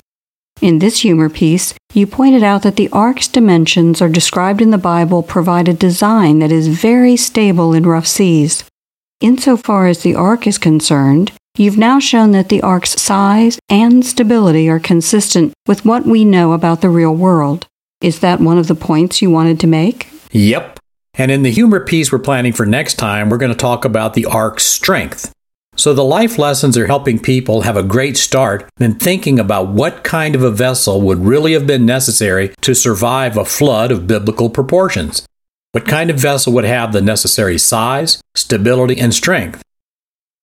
In 0.61 0.79
this 0.79 1.01
humor 1.01 1.29
piece, 1.29 1.75
you 1.95 2.07
pointed 2.07 2.43
out 2.43 2.63
that 2.63 2.77
the 2.77 2.91
ark's 2.91 3.29
dimensions 3.29 4.03
are 4.03 4.09
described 4.09 4.61
in 4.61 4.71
the 4.71 4.79
Bible 4.79 5.23
provide 5.23 5.69
a 5.69 5.73
design 5.73 6.39
that 6.41 6.53
is 6.53 6.69
very 6.69 7.17
stable 7.17 7.73
in 7.73 7.85
rough 7.85 8.07
seas. 8.07 8.63
Insofar 9.21 9.87
as 9.87 10.03
the 10.03 10.15
ark 10.15 10.47
is 10.47 10.59
concerned, 10.59 11.33
you've 11.57 11.79
now 11.79 11.99
shown 11.99 12.33
that 12.33 12.49
the 12.49 12.63
ark's 12.63 13.01
size 13.01 13.59
and 13.69 14.05
stability 14.05 14.69
are 14.69 14.79
consistent 14.79 15.53
with 15.67 15.85
what 15.85 16.05
we 16.05 16.25
know 16.25 16.53
about 16.53 16.81
the 16.81 16.91
real 16.91 17.15
world. 17.15 17.67
Is 18.01 18.21
that 18.21 18.41
one 18.41 18.59
of 18.59 18.69
the 18.69 18.75
points 18.75 19.23
you 19.23 19.31
wanted 19.31 19.59
to 19.61 19.67
make? 19.67 20.09
Yep. 20.33 20.79
And 21.15 21.31
in 21.31 21.43
the 21.43 21.51
humor 21.51 21.81
piece 21.81 22.11
we're 22.11 22.19
planning 22.19 22.53
for 22.53 22.65
next 22.65 22.95
time, 22.95 23.29
we're 23.29 23.39
going 23.39 23.53
to 23.53 23.59
talk 23.59 23.85
about 23.85 24.15
the 24.15 24.27
ark's 24.27 24.65
strength. 24.65 25.33
So 25.77 25.95
the 25.95 26.05
life 26.05 26.39
lessons 26.39 26.77
are 26.77 26.87
helping 26.87 27.19
people 27.19 27.63
have 27.63 27.77
a 27.77 27.83
great 27.83 28.17
start 28.17 28.69
in 28.79 28.97
thinking 28.97 29.39
about 29.39 29.69
what 29.69 30.05
kind 30.05 30.35
of 30.35 30.43
a 30.43 30.51
vessel 30.51 31.01
would 31.01 31.25
really 31.25 31.55
have 31.55 31.67
been 31.67 31.87
necessary 31.87 32.55
to 32.61 32.75
survive 32.75 33.37
a 33.37 33.45
flood 33.45 33.91
of 33.91 34.07
biblical 34.07 34.51
proportions. 34.51 35.27
What 35.73 35.87
kind 35.87 36.11
of 36.11 36.19
vessel 36.19 36.53
would 36.53 36.65
have 36.65 36.93
the 36.93 37.01
necessary 37.01 37.57
size, 37.57 38.21
stability, 38.35 38.99
and 38.99 39.15
strength? 39.15 39.63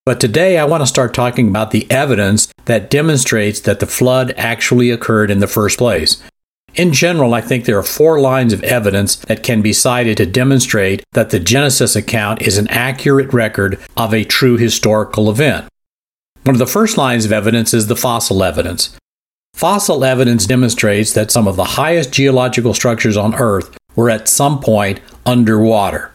But 0.03 0.19
today 0.19 0.57
I 0.57 0.65
want 0.65 0.81
to 0.81 0.87
start 0.87 1.13
talking 1.13 1.49
about 1.49 1.69
the 1.69 1.89
evidence 1.91 2.51
that 2.65 2.89
demonstrates 2.89 3.59
that 3.61 3.79
the 3.79 3.85
flood 3.85 4.33
actually 4.37 4.89
occurred 4.89 5.29
in 5.29 5.39
the 5.39 5.47
first 5.47 5.77
place. 5.77 6.23
In 6.75 6.93
general, 6.93 7.33
I 7.33 7.41
think 7.41 7.65
there 7.65 7.77
are 7.77 7.83
four 7.83 8.19
lines 8.19 8.53
of 8.53 8.63
evidence 8.63 9.15
that 9.15 9.43
can 9.43 9.61
be 9.61 9.73
cited 9.73 10.17
to 10.17 10.25
demonstrate 10.25 11.03
that 11.13 11.31
the 11.31 11.39
Genesis 11.39 11.95
account 11.95 12.41
is 12.41 12.57
an 12.57 12.67
accurate 12.69 13.33
record 13.33 13.79
of 13.97 14.13
a 14.13 14.23
true 14.23 14.57
historical 14.57 15.29
event. 15.29 15.67
One 16.43 16.55
of 16.55 16.59
the 16.59 16.67
first 16.67 16.97
lines 16.97 17.25
of 17.25 17.31
evidence 17.31 17.73
is 17.73 17.87
the 17.87 17.95
fossil 17.95 18.43
evidence. 18.43 18.95
Fossil 19.53 20.05
evidence 20.05 20.45
demonstrates 20.45 21.13
that 21.13 21.31
some 21.31 21.47
of 21.47 21.57
the 21.57 21.63
highest 21.63 22.13
geological 22.13 22.73
structures 22.73 23.17
on 23.17 23.35
Earth 23.35 23.75
were 23.95 24.09
at 24.09 24.29
some 24.29 24.61
point 24.61 25.01
underwater. 25.25 26.11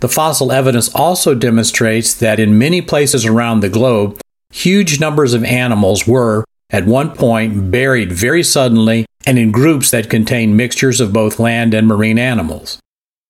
The 0.00 0.08
fossil 0.08 0.50
evidence 0.50 0.92
also 0.94 1.34
demonstrates 1.34 2.14
that 2.14 2.40
in 2.40 2.58
many 2.58 2.80
places 2.80 3.26
around 3.26 3.60
the 3.60 3.68
globe, 3.68 4.20
huge 4.50 4.98
numbers 4.98 5.34
of 5.34 5.44
animals 5.44 6.06
were, 6.06 6.44
at 6.70 6.86
one 6.86 7.14
point, 7.14 7.70
buried 7.70 8.12
very 8.12 8.42
suddenly 8.42 9.06
and 9.28 9.38
in 9.38 9.52
groups 9.52 9.90
that 9.90 10.08
contain 10.08 10.56
mixtures 10.56 11.02
of 11.02 11.12
both 11.12 11.38
land 11.38 11.74
and 11.74 11.86
marine 11.86 12.18
animals. 12.18 12.80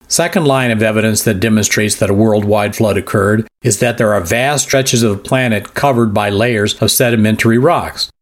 Second 0.06 0.44
line 0.44 0.70
of 0.70 0.80
evidence 0.80 1.24
that 1.24 1.40
demonstrates 1.40 1.96
that 1.96 2.08
a 2.08 2.14
worldwide 2.14 2.76
flood 2.76 2.96
occurred 2.96 3.48
is 3.64 3.80
that 3.80 3.98
there 3.98 4.14
are 4.14 4.20
vast 4.20 4.66
stretches 4.66 5.02
of 5.02 5.16
the 5.16 5.28
planet 5.28 5.74
covered 5.74 6.14
by 6.14 6.30
layers 6.30 6.80
of 6.80 6.92
sedimentary 6.92 7.58
rocks. 7.58 8.12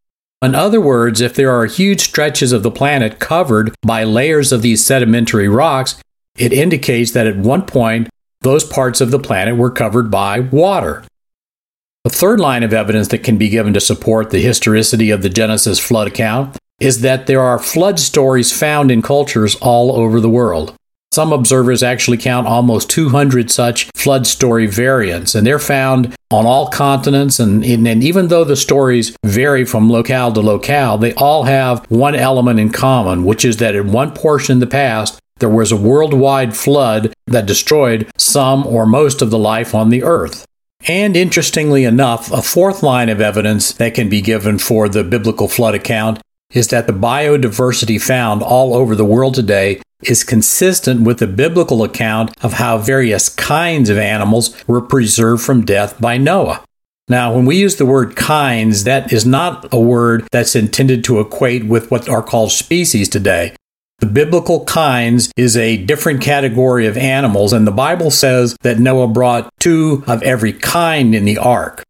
In 0.40 0.54
other 0.54 0.80
words, 0.80 1.20
if 1.20 1.34
there 1.34 1.50
are 1.50 1.66
huge 1.66 2.00
stretches 2.00 2.50
of 2.50 2.62
the 2.62 2.70
planet 2.70 3.18
covered 3.18 3.74
by 3.82 4.04
layers 4.04 4.52
of 4.52 4.62
these 4.62 4.82
sedimentary 4.82 5.46
rocks, 5.46 5.96
it 6.38 6.54
indicates 6.54 7.10
that 7.10 7.26
at 7.26 7.36
one 7.36 7.66
point 7.66 8.08
those 8.40 8.64
parts 8.64 9.02
of 9.02 9.10
the 9.10 9.18
planet 9.18 9.58
were 9.58 9.70
covered 9.70 10.10
by 10.10 10.40
water. 10.40 11.04
The 12.04 12.10
third 12.10 12.40
line 12.40 12.62
of 12.62 12.72
evidence 12.72 13.08
that 13.08 13.22
can 13.22 13.36
be 13.36 13.50
given 13.50 13.74
to 13.74 13.80
support 13.82 14.30
the 14.30 14.40
historicity 14.40 15.10
of 15.10 15.20
the 15.20 15.28
Genesis 15.28 15.78
flood 15.78 16.08
account 16.08 16.56
is 16.80 17.00
that 17.00 17.26
there 17.26 17.40
are 17.40 17.58
flood 17.58 17.98
stories 17.98 18.52
found 18.52 18.90
in 18.90 19.02
cultures 19.02 19.56
all 19.56 19.92
over 19.92 20.20
the 20.20 20.30
world. 20.30 20.74
Some 21.12 21.32
observers 21.32 21.82
actually 21.82 22.18
count 22.18 22.46
almost 22.46 22.90
200 22.90 23.50
such 23.50 23.88
flood 23.94 24.26
story 24.26 24.66
variants, 24.66 25.34
and 25.34 25.46
they're 25.46 25.58
found 25.58 26.14
on 26.30 26.44
all 26.44 26.68
continents. 26.68 27.40
And, 27.40 27.64
and 27.64 28.04
even 28.04 28.28
though 28.28 28.44
the 28.44 28.56
stories 28.56 29.16
vary 29.24 29.64
from 29.64 29.90
locale 29.90 30.32
to 30.32 30.40
locale, 30.40 30.98
they 30.98 31.14
all 31.14 31.44
have 31.44 31.86
one 31.90 32.14
element 32.14 32.60
in 32.60 32.70
common, 32.70 33.24
which 33.24 33.46
is 33.46 33.56
that 33.58 33.74
in 33.74 33.92
one 33.92 34.12
portion 34.12 34.54
in 34.54 34.60
the 34.60 34.66
past, 34.66 35.18
there 35.38 35.48
was 35.48 35.72
a 35.72 35.76
worldwide 35.76 36.54
flood 36.54 37.14
that 37.26 37.46
destroyed 37.46 38.10
some 38.18 38.66
or 38.66 38.84
most 38.84 39.22
of 39.22 39.30
the 39.30 39.38
life 39.38 39.74
on 39.74 39.88
the 39.88 40.02
earth. 40.02 40.44
And 40.86 41.16
interestingly 41.16 41.84
enough, 41.84 42.30
a 42.30 42.42
fourth 42.42 42.82
line 42.82 43.08
of 43.08 43.20
evidence 43.20 43.72
that 43.72 43.94
can 43.94 44.08
be 44.08 44.20
given 44.20 44.58
for 44.58 44.88
the 44.88 45.02
biblical 45.02 45.48
flood 45.48 45.74
account 45.74 46.20
is 46.50 46.68
that 46.68 46.86
the 46.86 46.92
biodiversity 46.92 48.00
found 48.00 48.42
all 48.42 48.74
over 48.74 48.94
the 48.94 49.04
world 49.04 49.34
today 49.34 49.80
is 50.02 50.24
consistent 50.24 51.02
with 51.02 51.18
the 51.18 51.26
biblical 51.26 51.82
account 51.82 52.30
of 52.42 52.54
how 52.54 52.78
various 52.78 53.28
kinds 53.28 53.88
of 53.88 53.98
animals 53.98 54.54
were 54.66 54.80
preserved 54.80 55.42
from 55.42 55.64
death 55.64 56.00
by 56.00 56.16
Noah. 56.18 56.62
Now, 57.08 57.34
when 57.34 57.46
we 57.46 57.56
use 57.56 57.76
the 57.76 57.86
word 57.86 58.16
kinds, 58.16 58.84
that 58.84 59.12
is 59.12 59.24
not 59.24 59.72
a 59.72 59.80
word 59.80 60.26
that's 60.32 60.56
intended 60.56 61.04
to 61.04 61.20
equate 61.20 61.64
with 61.64 61.90
what 61.90 62.08
are 62.08 62.22
called 62.22 62.50
species 62.50 63.08
today. 63.08 63.54
The 64.00 64.06
biblical 64.06 64.64
kinds 64.64 65.32
is 65.36 65.56
a 65.56 65.78
different 65.78 66.20
category 66.20 66.86
of 66.86 66.98
animals, 66.98 67.52
and 67.52 67.66
the 67.66 67.72
Bible 67.72 68.10
says 68.10 68.56
that 68.60 68.78
Noah 68.78 69.08
brought 69.08 69.48
two 69.58 70.04
of 70.06 70.22
every 70.22 70.52
kind 70.52 71.14
in 71.14 71.24
the 71.24 71.38
ark. 71.38 71.85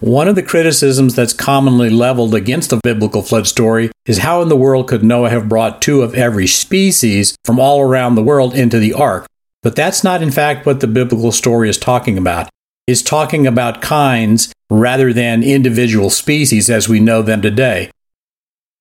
One 0.00 0.28
of 0.28 0.34
the 0.34 0.42
criticisms 0.42 1.14
that's 1.14 1.34
commonly 1.34 1.90
leveled 1.90 2.34
against 2.34 2.70
the 2.70 2.80
biblical 2.82 3.20
flood 3.20 3.46
story 3.46 3.90
is 4.06 4.16
how 4.16 4.40
in 4.40 4.48
the 4.48 4.56
world 4.56 4.88
could 4.88 5.04
Noah 5.04 5.28
have 5.28 5.46
brought 5.46 5.82
two 5.82 6.00
of 6.00 6.14
every 6.14 6.46
species 6.46 7.36
from 7.44 7.60
all 7.60 7.82
around 7.82 8.14
the 8.14 8.22
world 8.22 8.54
into 8.54 8.78
the 8.78 8.94
ark? 8.94 9.26
But 9.62 9.76
that's 9.76 10.02
not, 10.02 10.22
in 10.22 10.30
fact, 10.30 10.64
what 10.64 10.80
the 10.80 10.86
biblical 10.86 11.32
story 11.32 11.68
is 11.68 11.76
talking 11.76 12.16
about. 12.16 12.48
It's 12.86 13.02
talking 13.02 13.46
about 13.46 13.82
kinds 13.82 14.50
rather 14.70 15.12
than 15.12 15.42
individual 15.42 16.08
species 16.08 16.70
as 16.70 16.88
we 16.88 16.98
know 16.98 17.20
them 17.20 17.42
today. 17.42 17.90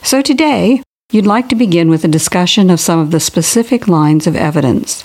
So 0.01 0.21
today, 0.21 0.81
you'd 1.11 1.27
like 1.27 1.49
to 1.49 1.55
begin 1.55 1.89
with 1.89 2.05
a 2.05 2.07
discussion 2.07 2.69
of 2.69 2.79
some 2.79 2.97
of 2.97 3.11
the 3.11 3.19
specific 3.19 3.89
lines 3.89 4.25
of 4.25 4.37
evidence. 4.37 5.03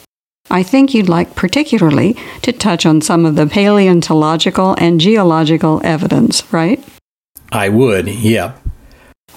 I 0.51 0.63
think 0.63 0.95
you'd 0.95 1.09
like 1.09 1.35
particularly 1.35 2.17
to 2.43 2.53
touch 2.53 2.85
on 2.85 3.01
some 3.01 3.25
of 3.25 3.37
the 3.37 3.47
paleontological 3.47 4.75
and 4.79 5.01
geological 5.01 5.81
evidence, 5.85 6.53
right? 6.53 6.83
I 7.51 7.69
would, 7.69 8.09
yep. 8.09 8.61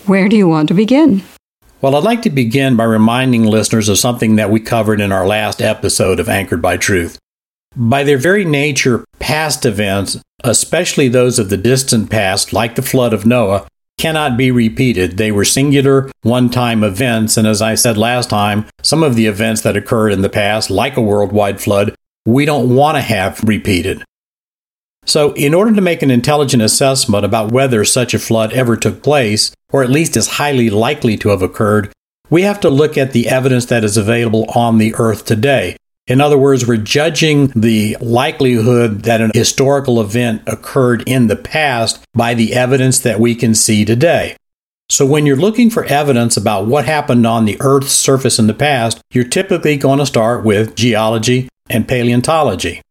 Where 0.06 0.28
do 0.28 0.36
you 0.36 0.48
want 0.48 0.68
to 0.68 0.74
begin? 0.74 1.24
Well, 1.82 1.96
I'd 1.96 2.04
like 2.04 2.24
to 2.24 2.30
begin 2.30 2.76
by 2.76 2.86
reminding 2.86 3.44
listeners 3.44 3.88
of 3.88 4.00
something 4.00 4.36
that 4.36 4.50
we 4.50 4.60
covered 4.60 5.00
in 5.00 5.12
our 5.12 5.28
last 5.28 5.62
episode 5.62 6.20
of 6.20 6.28
Anchored 6.28 6.62
by 6.62 6.78
Truth. 6.78 7.20
By 7.76 8.04
their 8.04 8.18
very 8.18 8.44
nature, 8.44 9.06
past 9.20 9.66
events, 9.66 10.18
especially 10.44 11.08
those 11.08 11.38
of 11.38 11.50
the 11.50 11.58
distant 11.58 12.10
past, 12.10 12.52
like 12.52 12.76
the 12.76 12.82
flood 12.82 13.14
of 13.14 13.26
Noah, 13.26 13.68
cannot 13.98 14.38
be 14.38 14.52
repeated. 14.52 15.18
They 15.18 15.32
were 15.32 15.46
singular, 15.46 16.10
one 16.22 16.50
time 16.50 16.84
events, 16.84 17.38
and 17.38 17.48
as 17.48 17.62
I 17.62 17.76
said 17.76 17.98
last 17.98 18.30
time, 18.30 18.66
some 18.84 19.04
of 19.04 19.16
the 19.16 19.26
events 19.26 19.62
that 19.62 19.78
occurred 19.78 20.14
in 20.14 20.22
the 20.22 20.30
past, 20.30 20.70
like 20.70 20.98
a 20.98 21.02
worldwide 21.02 21.60
flood, 21.60 21.96
we 22.26 22.46
don't 22.46 22.76
want 22.76 22.96
to 22.98 23.02
have 23.02 23.44
repeated. 23.44 24.04
So, 25.06 25.32
in 25.34 25.54
order 25.54 25.74
to 25.74 25.82
make 25.82 26.02
an 26.02 26.12
intelligent 26.12 26.62
assessment 26.62 27.24
about 27.24 27.52
whether 27.52 27.86
such 27.86 28.14
a 28.14 28.20
flood 28.20 28.52
ever 28.52 28.76
took 28.76 29.02
place, 29.02 29.52
or 29.72 29.82
at 29.82 29.90
least 29.90 30.18
is 30.18 30.28
highly 30.28 30.70
likely 30.70 31.16
to 31.18 31.30
have 31.30 31.42
occurred, 31.42 31.94
we 32.30 32.42
have 32.42 32.60
to 32.60 32.70
look 32.70 32.98
at 32.98 33.14
the 33.14 33.30
evidence 33.30 33.66
that 33.68 33.86
is 33.86 33.96
available 33.96 34.46
on 34.54 34.78
the 34.78 34.94
earth 34.96 35.24
today. 35.24 35.78
In 36.08 36.22
other 36.22 36.38
words, 36.38 36.66
we're 36.66 36.78
judging 36.78 37.48
the 37.48 37.98
likelihood 38.00 39.04
that 39.04 39.20
an 39.20 39.32
historical 39.34 40.00
event 40.00 40.42
occurred 40.48 41.04
in 41.06 41.28
the 41.28 41.36
past 41.36 42.02
by 42.14 42.34
the 42.34 42.54
evidence 42.56 43.00
that 43.00 43.20
we 43.20 43.36
can 43.36 43.54
see 43.54 43.84
today. 43.84 44.38
So, 44.90 45.06
when 45.06 45.26
you're 45.26 45.36
looking 45.36 45.70
for 45.70 45.84
evidence 45.84 46.38
about 46.38 46.66
what 46.66 46.86
happened 46.86 47.28
on 47.28 47.44
the 47.44 47.58
Earth's 47.60 47.92
surface 47.92 48.40
in 48.40 48.48
the 48.48 48.54
past, 48.54 49.02
you're 49.12 49.26
typically 49.26 49.76
going 49.76 50.00
to 50.00 50.06
start 50.06 50.46
with 50.46 50.78
geology 50.78 51.50
and 51.70 51.86
paleontology. 51.86 52.82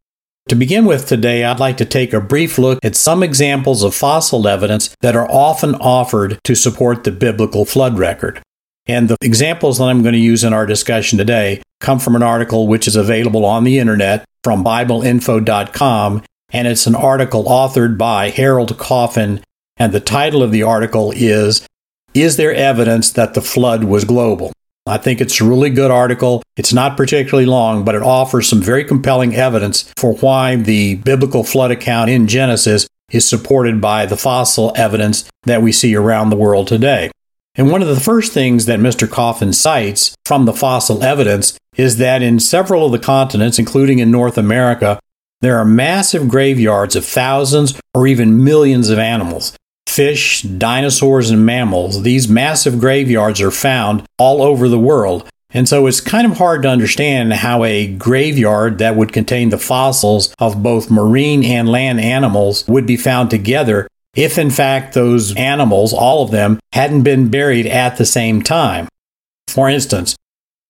To 0.50 0.54
begin 0.54 0.84
with 0.84 1.08
today, 1.08 1.42
I'd 1.42 1.58
like 1.58 1.78
to 1.78 1.86
take 1.86 2.12
a 2.12 2.20
brief 2.20 2.58
look 2.58 2.78
at 2.84 2.96
some 2.96 3.22
examples 3.22 3.82
of 3.82 3.94
fossil 3.94 4.46
evidence 4.46 4.94
that 5.00 5.16
are 5.16 5.28
often 5.30 5.74
offered 5.76 6.38
to 6.44 6.54
support 6.54 7.04
the 7.04 7.12
biblical 7.12 7.64
flood 7.64 7.98
record. 7.98 8.42
And 8.86 9.08
the 9.08 9.16
examples 9.20 9.78
that 9.78 9.84
I'm 9.84 10.02
going 10.02 10.12
to 10.12 10.18
use 10.18 10.44
in 10.44 10.52
our 10.52 10.66
discussion 10.66 11.18
today 11.18 11.62
come 11.80 11.98
from 11.98 12.14
an 12.14 12.22
article 12.22 12.68
which 12.68 12.86
is 12.86 12.96
available 12.96 13.44
on 13.44 13.64
the 13.64 13.78
internet 13.78 14.24
from 14.44 14.64
BibleInfo.com, 14.64 16.22
and 16.50 16.68
it's 16.68 16.86
an 16.86 16.94
article 16.94 17.44
authored 17.44 17.98
by 17.98 18.30
Harold 18.30 18.78
Coffin, 18.78 19.42
and 19.76 19.92
the 19.92 20.00
title 20.00 20.42
of 20.42 20.52
the 20.52 20.62
article 20.62 21.12
is 21.16 21.66
Is 22.14 22.36
There 22.36 22.54
Evidence 22.54 23.10
That 23.10 23.34
the 23.34 23.42
Flood 23.42 23.84
Was 23.84 24.04
Global? 24.04 24.52
I 24.86 24.98
think 24.98 25.20
it's 25.20 25.40
a 25.40 25.44
really 25.44 25.70
good 25.70 25.90
article. 25.90 26.44
It's 26.56 26.72
not 26.72 26.96
particularly 26.96 27.46
long, 27.46 27.84
but 27.84 27.96
it 27.96 28.02
offers 28.02 28.48
some 28.48 28.62
very 28.62 28.84
compelling 28.84 29.34
evidence 29.34 29.92
for 29.96 30.14
why 30.14 30.54
the 30.54 30.94
biblical 30.94 31.42
flood 31.42 31.72
account 31.72 32.08
in 32.08 32.28
Genesis 32.28 32.86
is 33.10 33.28
supported 33.28 33.80
by 33.80 34.06
the 34.06 34.16
fossil 34.16 34.72
evidence 34.76 35.28
that 35.42 35.60
we 35.60 35.72
see 35.72 35.96
around 35.96 36.30
the 36.30 36.36
world 36.36 36.68
today. 36.68 37.10
And 37.56 37.70
one 37.70 37.82
of 37.82 37.88
the 37.88 38.00
first 38.00 38.32
things 38.32 38.66
that 38.66 38.80
Mr. 38.80 39.10
Coffin 39.10 39.52
cites 39.52 40.14
from 40.24 40.44
the 40.44 40.52
fossil 40.52 41.02
evidence 41.02 41.58
is 41.76 41.96
that 41.96 42.22
in 42.22 42.38
several 42.38 42.86
of 42.86 42.92
the 42.92 42.98
continents, 42.98 43.58
including 43.58 43.98
in 43.98 44.10
North 44.10 44.36
America, 44.36 44.98
there 45.40 45.58
are 45.58 45.64
massive 45.64 46.28
graveyards 46.28 46.96
of 46.96 47.04
thousands 47.04 47.78
or 47.94 48.06
even 48.06 48.42
millions 48.42 48.90
of 48.90 48.98
animals 48.98 49.56
fish, 49.86 50.42
dinosaurs, 50.42 51.30
and 51.30 51.46
mammals, 51.46 52.02
these 52.02 52.28
massive 52.28 52.78
graveyards 52.78 53.40
are 53.40 53.50
found 53.50 54.04
all 54.18 54.42
over 54.42 54.68
the 54.68 54.78
world. 54.78 55.26
And 55.50 55.66
so 55.66 55.86
it's 55.86 56.02
kind 56.02 56.30
of 56.30 56.36
hard 56.36 56.62
to 56.62 56.68
understand 56.68 57.32
how 57.32 57.64
a 57.64 57.86
graveyard 57.86 58.76
that 58.76 58.94
would 58.94 59.14
contain 59.14 59.48
the 59.48 59.56
fossils 59.56 60.34
of 60.38 60.62
both 60.62 60.90
marine 60.90 61.42
and 61.42 61.66
land 61.66 61.98
animals 61.98 62.66
would 62.68 62.84
be 62.84 62.98
found 62.98 63.30
together 63.30 63.88
if, 64.16 64.38
in 64.38 64.50
fact, 64.50 64.94
those 64.94 65.34
animals, 65.36 65.92
all 65.92 66.24
of 66.24 66.30
them, 66.30 66.58
hadn't 66.72 67.02
been 67.02 67.28
buried 67.28 67.66
at 67.66 67.96
the 67.96 68.06
same 68.06 68.42
time. 68.42 68.88
For 69.48 69.68
instance, 69.68 70.16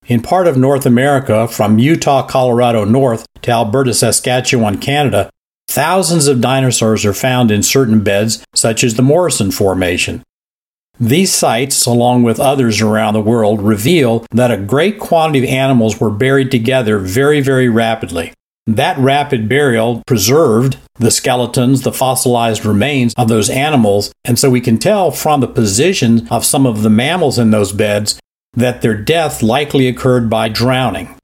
in 0.06 0.20
part 0.20 0.46
of 0.46 0.56
North 0.56 0.84
America, 0.84 1.48
from 1.48 1.78
Utah, 1.78 2.26
Colorado 2.26 2.84
north 2.84 3.26
to 3.42 3.50
Alberta, 3.50 3.94
Saskatchewan, 3.94 4.78
Canada, 4.78 5.30
Thousands 5.68 6.26
of 6.28 6.40
dinosaurs 6.40 7.04
are 7.04 7.12
found 7.12 7.50
in 7.50 7.62
certain 7.62 8.02
beds, 8.02 8.44
such 8.54 8.84
as 8.84 8.94
the 8.94 9.02
Morrison 9.02 9.50
Formation. 9.50 10.22
These 10.98 11.34
sites, 11.34 11.84
along 11.84 12.22
with 12.22 12.40
others 12.40 12.80
around 12.80 13.14
the 13.14 13.20
world, 13.20 13.60
reveal 13.60 14.24
that 14.30 14.50
a 14.50 14.56
great 14.56 14.98
quantity 14.98 15.40
of 15.40 15.50
animals 15.50 16.00
were 16.00 16.10
buried 16.10 16.50
together 16.50 16.98
very, 16.98 17.40
very 17.40 17.68
rapidly. 17.68 18.32
That 18.66 18.98
rapid 18.98 19.48
burial 19.48 20.02
preserved 20.06 20.78
the 20.94 21.10
skeletons, 21.10 21.82
the 21.82 21.92
fossilized 21.92 22.64
remains 22.64 23.14
of 23.16 23.28
those 23.28 23.48
animals, 23.48 24.12
and 24.24 24.38
so 24.38 24.50
we 24.50 24.60
can 24.60 24.78
tell 24.78 25.10
from 25.10 25.40
the 25.40 25.48
position 25.48 26.26
of 26.28 26.44
some 26.44 26.66
of 26.66 26.82
the 26.82 26.90
mammals 26.90 27.38
in 27.38 27.50
those 27.50 27.72
beds 27.72 28.18
that 28.54 28.82
their 28.82 28.96
death 28.96 29.42
likely 29.42 29.86
occurred 29.86 30.28
by 30.28 30.48
drowning 30.48 31.16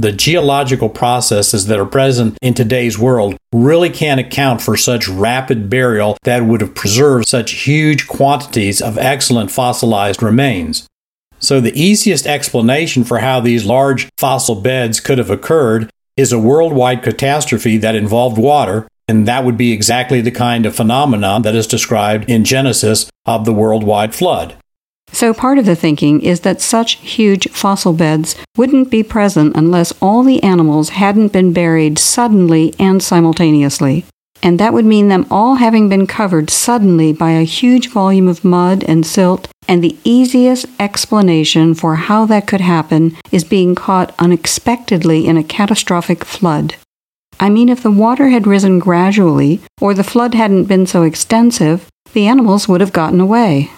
the 0.00 0.12
geological 0.12 0.88
processes 0.88 1.66
that 1.66 1.78
are 1.78 1.86
present 1.86 2.38
in 2.40 2.54
today's 2.54 2.98
world 2.98 3.36
really 3.52 3.90
can't 3.90 4.20
account 4.20 4.62
for 4.62 4.76
such 4.76 5.08
rapid 5.08 5.68
burial 5.68 6.16
that 6.22 6.44
would 6.44 6.62
have 6.62 6.74
preserved 6.74 7.28
such 7.28 7.52
huge 7.52 8.08
quantities 8.08 8.80
of 8.80 8.96
excellent 8.96 9.50
fossilized 9.50 10.22
remains. 10.22 10.86
So, 11.38 11.60
the 11.60 11.78
easiest 11.78 12.26
explanation 12.26 13.04
for 13.04 13.18
how 13.18 13.40
these 13.40 13.64
large 13.64 14.08
fossil 14.16 14.54
beds 14.54 15.00
could 15.00 15.18
have 15.18 15.30
occurred 15.30 15.90
is 16.20 16.32
a 16.32 16.38
worldwide 16.38 17.02
catastrophe 17.02 17.78
that 17.78 17.94
involved 17.94 18.38
water, 18.38 18.86
and 19.08 19.26
that 19.26 19.44
would 19.44 19.56
be 19.56 19.72
exactly 19.72 20.20
the 20.20 20.30
kind 20.30 20.66
of 20.66 20.76
phenomenon 20.76 21.42
that 21.42 21.54
is 21.54 21.66
described 21.66 22.30
in 22.30 22.44
Genesis 22.44 23.10
of 23.26 23.44
the 23.44 23.52
worldwide 23.52 24.14
flood. 24.14 24.54
So, 25.12 25.34
part 25.34 25.58
of 25.58 25.66
the 25.66 25.74
thinking 25.74 26.20
is 26.20 26.40
that 26.40 26.60
such 26.60 26.98
huge 26.98 27.48
fossil 27.50 27.92
beds 27.92 28.36
wouldn't 28.56 28.90
be 28.90 29.02
present 29.02 29.56
unless 29.56 29.92
all 30.00 30.22
the 30.22 30.42
animals 30.42 30.90
hadn't 30.90 31.32
been 31.32 31.52
buried 31.52 31.98
suddenly 31.98 32.74
and 32.78 33.02
simultaneously. 33.02 34.04
And 34.42 34.58
that 34.58 34.72
would 34.72 34.84
mean 34.86 35.08
them 35.08 35.26
all 35.30 35.56
having 35.56 35.88
been 35.88 36.06
covered 36.06 36.48
suddenly 36.48 37.12
by 37.12 37.32
a 37.32 37.42
huge 37.42 37.88
volume 37.88 38.28
of 38.28 38.44
mud 38.44 38.84
and 38.84 39.04
silt, 39.04 39.48
and 39.70 39.84
the 39.84 39.96
easiest 40.02 40.66
explanation 40.80 41.74
for 41.74 41.94
how 41.94 42.26
that 42.26 42.48
could 42.48 42.60
happen 42.60 43.16
is 43.30 43.44
being 43.44 43.76
caught 43.76 44.12
unexpectedly 44.18 45.28
in 45.28 45.36
a 45.36 45.44
catastrophic 45.44 46.24
flood. 46.24 46.74
I 47.38 47.50
mean, 47.50 47.68
if 47.68 47.80
the 47.80 47.90
water 47.92 48.30
had 48.30 48.48
risen 48.48 48.80
gradually, 48.80 49.60
or 49.80 49.94
the 49.94 50.02
flood 50.02 50.34
hadn't 50.34 50.64
been 50.64 50.86
so 50.86 51.04
extensive, 51.04 51.88
the 52.12 52.26
animals 52.26 52.66
would 52.66 52.80
have 52.80 52.92
gotten 52.92 53.20
away. 53.20 53.70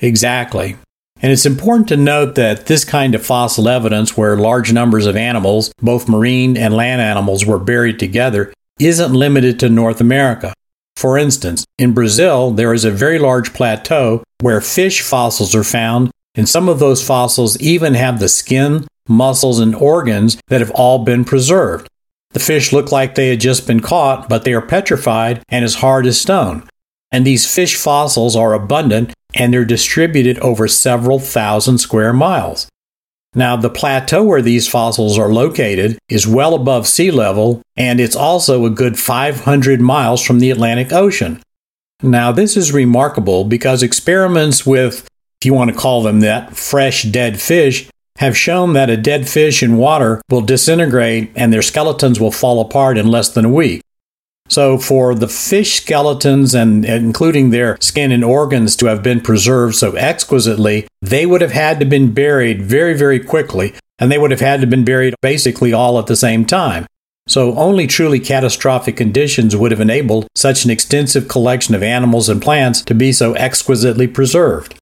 Exactly. 0.00 0.76
And 1.20 1.30
it's 1.30 1.44
important 1.44 1.88
to 1.88 1.98
note 1.98 2.36
that 2.36 2.64
this 2.64 2.86
kind 2.86 3.14
of 3.14 3.24
fossil 3.24 3.68
evidence, 3.68 4.16
where 4.16 4.38
large 4.38 4.72
numbers 4.72 5.04
of 5.04 5.14
animals, 5.14 5.74
both 5.82 6.08
marine 6.08 6.56
and 6.56 6.74
land 6.74 7.02
animals, 7.02 7.44
were 7.44 7.58
buried 7.58 7.98
together, 7.98 8.50
isn't 8.80 9.12
limited 9.12 9.60
to 9.60 9.68
North 9.68 10.00
America. 10.00 10.54
For 10.96 11.18
instance, 11.18 11.64
in 11.78 11.92
Brazil, 11.92 12.50
there 12.50 12.72
is 12.72 12.84
a 12.84 12.90
very 12.90 13.18
large 13.18 13.52
plateau 13.52 14.22
where 14.40 14.60
fish 14.60 15.00
fossils 15.00 15.54
are 15.54 15.64
found, 15.64 16.10
and 16.34 16.48
some 16.48 16.68
of 16.68 16.78
those 16.78 17.06
fossils 17.06 17.60
even 17.60 17.94
have 17.94 18.20
the 18.20 18.28
skin, 18.28 18.86
muscles, 19.08 19.58
and 19.58 19.74
organs 19.74 20.36
that 20.48 20.60
have 20.60 20.70
all 20.72 21.04
been 21.04 21.24
preserved. 21.24 21.88
The 22.32 22.40
fish 22.40 22.72
look 22.72 22.90
like 22.90 23.14
they 23.14 23.28
had 23.28 23.40
just 23.40 23.66
been 23.66 23.80
caught, 23.80 24.28
but 24.28 24.44
they 24.44 24.52
are 24.52 24.60
petrified 24.60 25.42
and 25.48 25.64
as 25.64 25.76
hard 25.76 26.06
as 26.06 26.20
stone. 26.20 26.68
And 27.12 27.24
these 27.24 27.52
fish 27.52 27.76
fossils 27.76 28.34
are 28.34 28.54
abundant 28.54 29.12
and 29.34 29.52
they're 29.52 29.64
distributed 29.64 30.38
over 30.40 30.66
several 30.66 31.20
thousand 31.20 31.78
square 31.78 32.12
miles. 32.12 32.66
Now, 33.34 33.56
the 33.56 33.70
plateau 33.70 34.22
where 34.22 34.42
these 34.42 34.68
fossils 34.68 35.18
are 35.18 35.32
located 35.32 35.98
is 36.08 36.26
well 36.26 36.54
above 36.54 36.86
sea 36.86 37.10
level, 37.10 37.62
and 37.76 38.00
it's 38.00 38.14
also 38.14 38.64
a 38.64 38.70
good 38.70 38.98
500 38.98 39.80
miles 39.80 40.22
from 40.22 40.38
the 40.38 40.50
Atlantic 40.50 40.92
Ocean. 40.92 41.42
Now, 42.02 42.32
this 42.32 42.56
is 42.56 42.72
remarkable 42.72 43.44
because 43.44 43.82
experiments 43.82 44.64
with, 44.64 45.06
if 45.40 45.46
you 45.46 45.54
want 45.54 45.70
to 45.70 45.76
call 45.76 46.02
them 46.02 46.20
that, 46.20 46.56
fresh 46.56 47.02
dead 47.04 47.40
fish 47.40 47.88
have 48.18 48.36
shown 48.36 48.74
that 48.74 48.90
a 48.90 48.96
dead 48.96 49.28
fish 49.28 49.62
in 49.62 49.76
water 49.76 50.22
will 50.30 50.40
disintegrate 50.40 51.32
and 51.34 51.52
their 51.52 51.62
skeletons 51.62 52.20
will 52.20 52.30
fall 52.30 52.60
apart 52.60 52.96
in 52.96 53.08
less 53.08 53.28
than 53.30 53.44
a 53.44 53.50
week. 53.50 53.82
So, 54.48 54.76
for 54.76 55.14
the 55.14 55.28
fish 55.28 55.80
skeletons 55.80 56.54
and 56.54 56.84
including 56.84 57.50
their 57.50 57.78
skin 57.80 58.12
and 58.12 58.22
organs 58.22 58.76
to 58.76 58.86
have 58.86 59.02
been 59.02 59.20
preserved 59.20 59.74
so 59.74 59.96
exquisitely, 59.96 60.86
they 61.00 61.24
would 61.24 61.40
have 61.40 61.52
had 61.52 61.80
to 61.80 61.86
been 61.86 62.12
buried 62.12 62.62
very, 62.62 62.94
very 62.94 63.18
quickly, 63.18 63.74
and 63.98 64.12
they 64.12 64.18
would 64.18 64.30
have 64.30 64.40
had 64.40 64.60
to 64.60 64.66
been 64.66 64.84
buried 64.84 65.14
basically 65.22 65.72
all 65.72 65.98
at 65.98 66.06
the 66.06 66.16
same 66.16 66.44
time. 66.44 66.86
So, 67.26 67.54
only 67.56 67.86
truly 67.86 68.20
catastrophic 68.20 68.98
conditions 68.98 69.56
would 69.56 69.70
have 69.70 69.80
enabled 69.80 70.28
such 70.34 70.66
an 70.66 70.70
extensive 70.70 71.26
collection 71.26 71.74
of 71.74 71.82
animals 71.82 72.28
and 72.28 72.42
plants 72.42 72.82
to 72.82 72.94
be 72.94 73.12
so 73.12 73.34
exquisitely 73.34 74.06
preserved. 74.06 74.74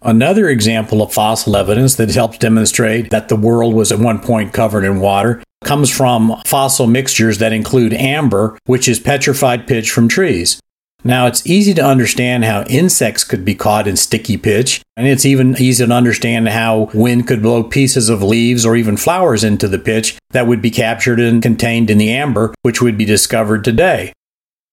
Another 0.00 0.48
example 0.48 1.02
of 1.02 1.12
fossil 1.12 1.56
evidence 1.56 1.96
that 1.96 2.14
helps 2.14 2.38
demonstrate 2.38 3.10
that 3.10 3.28
the 3.28 3.36
world 3.36 3.74
was 3.74 3.90
at 3.90 3.98
one 3.98 4.20
point 4.20 4.52
covered 4.52 4.84
in 4.84 5.00
water 5.00 5.42
comes 5.64 5.90
from 5.90 6.40
fossil 6.46 6.86
mixtures 6.86 7.38
that 7.38 7.52
include 7.52 7.92
amber, 7.92 8.58
which 8.66 8.88
is 8.88 8.98
petrified 8.98 9.66
pitch 9.66 9.90
from 9.90 10.08
trees. 10.08 10.60
Now, 11.04 11.26
it's 11.26 11.44
easy 11.44 11.74
to 11.74 11.84
understand 11.84 12.44
how 12.44 12.62
insects 12.64 13.24
could 13.24 13.44
be 13.44 13.56
caught 13.56 13.88
in 13.88 13.96
sticky 13.96 14.36
pitch, 14.36 14.82
and 14.96 15.06
it's 15.06 15.26
even 15.26 15.60
easy 15.60 15.84
to 15.84 15.92
understand 15.92 16.48
how 16.48 16.90
wind 16.94 17.26
could 17.26 17.42
blow 17.42 17.64
pieces 17.64 18.08
of 18.08 18.22
leaves 18.22 18.64
or 18.64 18.76
even 18.76 18.96
flowers 18.96 19.42
into 19.42 19.66
the 19.66 19.80
pitch 19.80 20.16
that 20.30 20.46
would 20.46 20.62
be 20.62 20.70
captured 20.70 21.18
and 21.18 21.42
contained 21.42 21.90
in 21.90 21.98
the 21.98 22.12
amber, 22.12 22.54
which 22.62 22.80
would 22.80 22.96
be 22.96 23.04
discovered 23.04 23.64
today. 23.64 24.12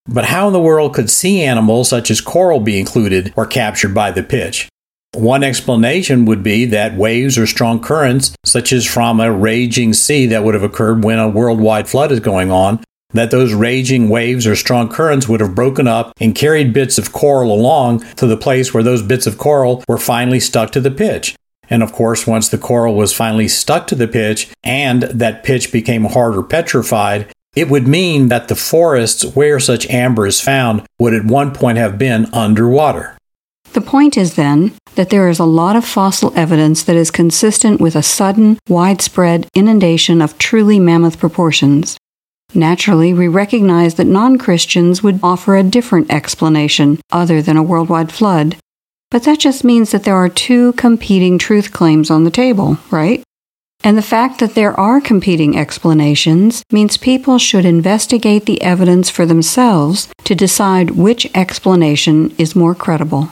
But 0.05 0.25
how 0.25 0.47
in 0.47 0.53
the 0.53 0.59
world 0.59 0.93
could 0.93 1.09
sea 1.09 1.41
animals 1.41 1.89
such 1.89 2.11
as 2.11 2.21
coral 2.21 2.59
be 2.59 2.79
included 2.79 3.33
or 3.35 3.45
captured 3.47 3.95
by 3.95 4.11
the 4.11 4.23
pitch? 4.23 4.69
One 5.13 5.43
explanation 5.43 6.25
would 6.25 6.43
be 6.43 6.65
that 6.65 6.95
waves 6.95 7.37
or 7.37 7.47
strong 7.47 7.81
currents, 7.81 8.35
such 8.45 8.71
as 8.71 8.85
from 8.85 9.19
a 9.19 9.31
raging 9.31 9.93
sea 9.93 10.27
that 10.27 10.43
would 10.43 10.53
have 10.53 10.63
occurred 10.63 11.03
when 11.03 11.17
a 11.17 11.27
worldwide 11.27 11.89
flood 11.89 12.11
is 12.11 12.19
going 12.19 12.51
on, 12.51 12.83
that 13.13 13.31
those 13.31 13.53
raging 13.53 14.09
waves 14.09 14.45
or 14.45 14.55
strong 14.55 14.87
currents 14.87 15.27
would 15.27 15.39
have 15.39 15.55
broken 15.55 15.87
up 15.87 16.13
and 16.19 16.35
carried 16.35 16.73
bits 16.73 16.99
of 16.99 17.11
coral 17.11 17.51
along 17.51 18.01
to 18.15 18.27
the 18.27 18.37
place 18.37 18.71
where 18.71 18.83
those 18.83 19.01
bits 19.01 19.25
of 19.25 19.39
coral 19.39 19.83
were 19.87 19.97
finally 19.97 20.39
stuck 20.39 20.71
to 20.71 20.79
the 20.79 20.91
pitch. 20.91 21.35
And 21.71 21.81
of 21.81 21.91
course, 21.91 22.27
once 22.27 22.49
the 22.49 22.57
coral 22.59 22.95
was 22.95 23.11
finally 23.11 23.47
stuck 23.47 23.87
to 23.87 23.95
the 23.95 24.07
pitch 24.07 24.49
and 24.63 25.03
that 25.03 25.43
pitch 25.43 25.71
became 25.71 26.05
hard 26.05 26.35
or 26.35 26.43
petrified, 26.43 27.31
it 27.55 27.69
would 27.69 27.87
mean 27.87 28.27
that 28.27 28.47
the 28.47 28.55
forests 28.55 29.23
where 29.35 29.59
such 29.59 29.89
amber 29.89 30.27
is 30.27 30.39
found 30.39 30.85
would 30.99 31.15
at 31.15 31.25
one 31.25 31.51
point 31.51 31.79
have 31.79 31.97
been 31.97 32.27
underwater. 32.31 33.17
The 33.73 33.81
point 33.81 34.17
is 34.17 34.33
then 34.35 34.73
that 34.95 35.11
there 35.11 35.29
is 35.29 35.39
a 35.39 35.45
lot 35.45 35.75
of 35.75 35.85
fossil 35.85 36.33
evidence 36.35 36.83
that 36.83 36.95
is 36.95 37.11
consistent 37.11 37.79
with 37.79 37.95
a 37.95 38.03
sudden, 38.03 38.57
widespread 38.67 39.47
inundation 39.53 40.21
of 40.21 40.37
truly 40.37 40.79
mammoth 40.79 41.19
proportions. 41.19 41.97
Naturally, 42.55 43.13
we 43.13 43.27
recognize 43.27 43.95
that 43.95 44.07
non 44.07 44.37
Christians 44.37 45.03
would 45.03 45.19
offer 45.21 45.55
a 45.55 45.63
different 45.63 46.11
explanation 46.11 46.99
other 47.11 47.41
than 47.41 47.57
a 47.57 47.63
worldwide 47.63 48.11
flood. 48.11 48.57
But 49.11 49.23
that 49.23 49.39
just 49.39 49.63
means 49.63 49.91
that 49.91 50.03
there 50.03 50.15
are 50.15 50.29
two 50.29 50.73
competing 50.73 51.37
truth 51.37 51.71
claims 51.71 52.09
on 52.09 52.23
the 52.23 52.31
table, 52.31 52.77
right? 52.89 53.23
And 53.83 53.97
the 53.97 54.01
fact 54.01 54.39
that 54.39 54.55
there 54.55 54.77
are 54.77 54.99
competing 54.99 55.57
explanations 55.57 56.63
means 56.71 56.97
people 56.97 57.37
should 57.37 57.65
investigate 57.65 58.45
the 58.45 58.61
evidence 58.61 59.09
for 59.09 59.25
themselves 59.25 60.09
to 60.25 60.35
decide 60.35 60.91
which 60.91 61.29
explanation 61.33 62.35
is 62.37 62.55
more 62.55 62.75
credible. 62.75 63.29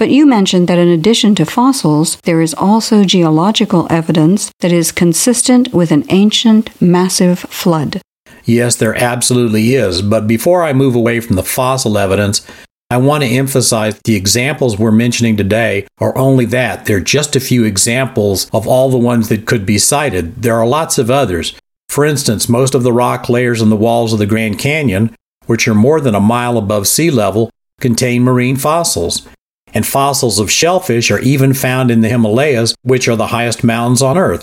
But 0.00 0.08
you 0.08 0.24
mentioned 0.24 0.66
that 0.66 0.78
in 0.78 0.88
addition 0.88 1.34
to 1.34 1.44
fossils, 1.44 2.16
there 2.22 2.40
is 2.40 2.54
also 2.54 3.04
geological 3.04 3.86
evidence 3.90 4.50
that 4.60 4.72
is 4.72 4.92
consistent 4.92 5.74
with 5.74 5.92
an 5.92 6.06
ancient, 6.08 6.70
massive 6.80 7.40
flood. 7.40 8.00
Yes, 8.46 8.76
there 8.76 8.94
absolutely 8.94 9.74
is. 9.74 10.00
But 10.00 10.26
before 10.26 10.64
I 10.64 10.72
move 10.72 10.94
away 10.94 11.20
from 11.20 11.36
the 11.36 11.42
fossil 11.42 11.98
evidence, 11.98 12.46
I 12.88 12.96
want 12.96 13.24
to 13.24 13.28
emphasize 13.28 14.00
the 14.04 14.16
examples 14.16 14.78
we're 14.78 14.90
mentioning 14.90 15.36
today 15.36 15.86
are 15.98 16.16
only 16.16 16.46
that. 16.46 16.86
They're 16.86 17.00
just 17.00 17.36
a 17.36 17.38
few 17.38 17.64
examples 17.64 18.48
of 18.54 18.66
all 18.66 18.88
the 18.88 18.96
ones 18.96 19.28
that 19.28 19.44
could 19.44 19.66
be 19.66 19.76
cited. 19.76 20.40
There 20.40 20.56
are 20.56 20.66
lots 20.66 20.96
of 20.96 21.10
others. 21.10 21.54
For 21.90 22.06
instance, 22.06 22.48
most 22.48 22.74
of 22.74 22.84
the 22.84 22.92
rock 22.94 23.28
layers 23.28 23.60
in 23.60 23.68
the 23.68 23.76
walls 23.76 24.14
of 24.14 24.18
the 24.18 24.24
Grand 24.24 24.58
Canyon, 24.58 25.14
which 25.44 25.68
are 25.68 25.74
more 25.74 26.00
than 26.00 26.14
a 26.14 26.20
mile 26.20 26.56
above 26.56 26.88
sea 26.88 27.10
level, 27.10 27.50
contain 27.80 28.22
marine 28.22 28.56
fossils. 28.56 29.28
And 29.72 29.86
fossils 29.86 30.38
of 30.38 30.50
shellfish 30.50 31.10
are 31.10 31.20
even 31.20 31.54
found 31.54 31.90
in 31.90 32.00
the 32.00 32.08
Himalayas, 32.08 32.74
which 32.82 33.08
are 33.08 33.16
the 33.16 33.28
highest 33.28 33.62
mountains 33.62 34.02
on 34.02 34.18
Earth. 34.18 34.42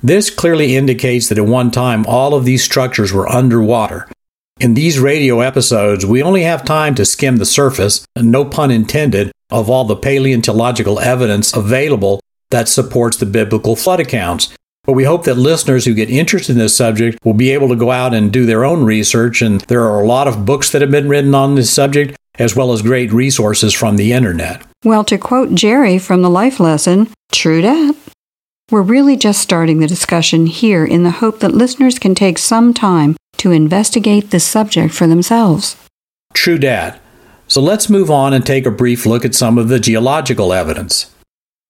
This 0.00 0.30
clearly 0.30 0.76
indicates 0.76 1.28
that 1.28 1.38
at 1.38 1.46
one 1.46 1.70
time 1.70 2.06
all 2.06 2.34
of 2.34 2.44
these 2.44 2.62
structures 2.62 3.12
were 3.12 3.28
underwater. 3.28 4.08
In 4.60 4.74
these 4.74 4.98
radio 4.98 5.40
episodes, 5.40 6.04
we 6.04 6.22
only 6.22 6.42
have 6.42 6.64
time 6.64 6.94
to 6.96 7.04
skim 7.04 7.36
the 7.36 7.46
surface, 7.46 8.04
no 8.16 8.44
pun 8.44 8.70
intended, 8.70 9.32
of 9.50 9.70
all 9.70 9.84
the 9.84 9.96
paleontological 9.96 11.00
evidence 11.00 11.54
available 11.54 12.20
that 12.50 12.68
supports 12.68 13.16
the 13.16 13.26
biblical 13.26 13.76
flood 13.76 14.00
accounts. 14.00 14.54
But 14.84 14.94
we 14.94 15.04
hope 15.04 15.24
that 15.24 15.34
listeners 15.34 15.84
who 15.84 15.94
get 15.94 16.10
interested 16.10 16.52
in 16.52 16.58
this 16.58 16.76
subject 16.76 17.18
will 17.24 17.34
be 17.34 17.50
able 17.50 17.68
to 17.68 17.76
go 17.76 17.90
out 17.90 18.14
and 18.14 18.32
do 18.32 18.46
their 18.46 18.64
own 18.64 18.84
research. 18.84 19.42
And 19.42 19.60
there 19.62 19.84
are 19.84 20.00
a 20.00 20.06
lot 20.06 20.26
of 20.26 20.46
books 20.46 20.72
that 20.72 20.80
have 20.80 20.90
been 20.90 21.08
written 21.08 21.34
on 21.34 21.54
this 21.54 21.70
subject, 21.70 22.16
as 22.38 22.54
well 22.54 22.72
as 22.72 22.82
great 22.82 23.12
resources 23.12 23.74
from 23.74 23.96
the 23.96 24.12
internet. 24.12 24.62
Well, 24.84 25.04
to 25.04 25.18
quote 25.18 25.54
Jerry 25.54 25.98
from 25.98 26.22
the 26.22 26.30
life 26.30 26.60
lesson, 26.60 27.08
true 27.32 27.60
dat. 27.60 27.94
We're 28.70 28.82
really 28.82 29.16
just 29.16 29.40
starting 29.40 29.80
the 29.80 29.86
discussion 29.86 30.46
here 30.46 30.84
in 30.84 31.02
the 31.02 31.10
hope 31.10 31.40
that 31.40 31.54
listeners 31.54 31.98
can 31.98 32.14
take 32.14 32.38
some 32.38 32.74
time 32.74 33.16
to 33.38 33.50
investigate 33.50 34.30
this 34.30 34.44
subject 34.44 34.92
for 34.92 35.06
themselves. 35.06 35.76
True 36.34 36.58
dat. 36.58 37.00
So 37.46 37.62
let's 37.62 37.88
move 37.88 38.10
on 38.10 38.34
and 38.34 38.44
take 38.44 38.66
a 38.66 38.70
brief 38.70 39.06
look 39.06 39.24
at 39.24 39.34
some 39.34 39.56
of 39.56 39.68
the 39.68 39.80
geological 39.80 40.52
evidence. 40.52 41.10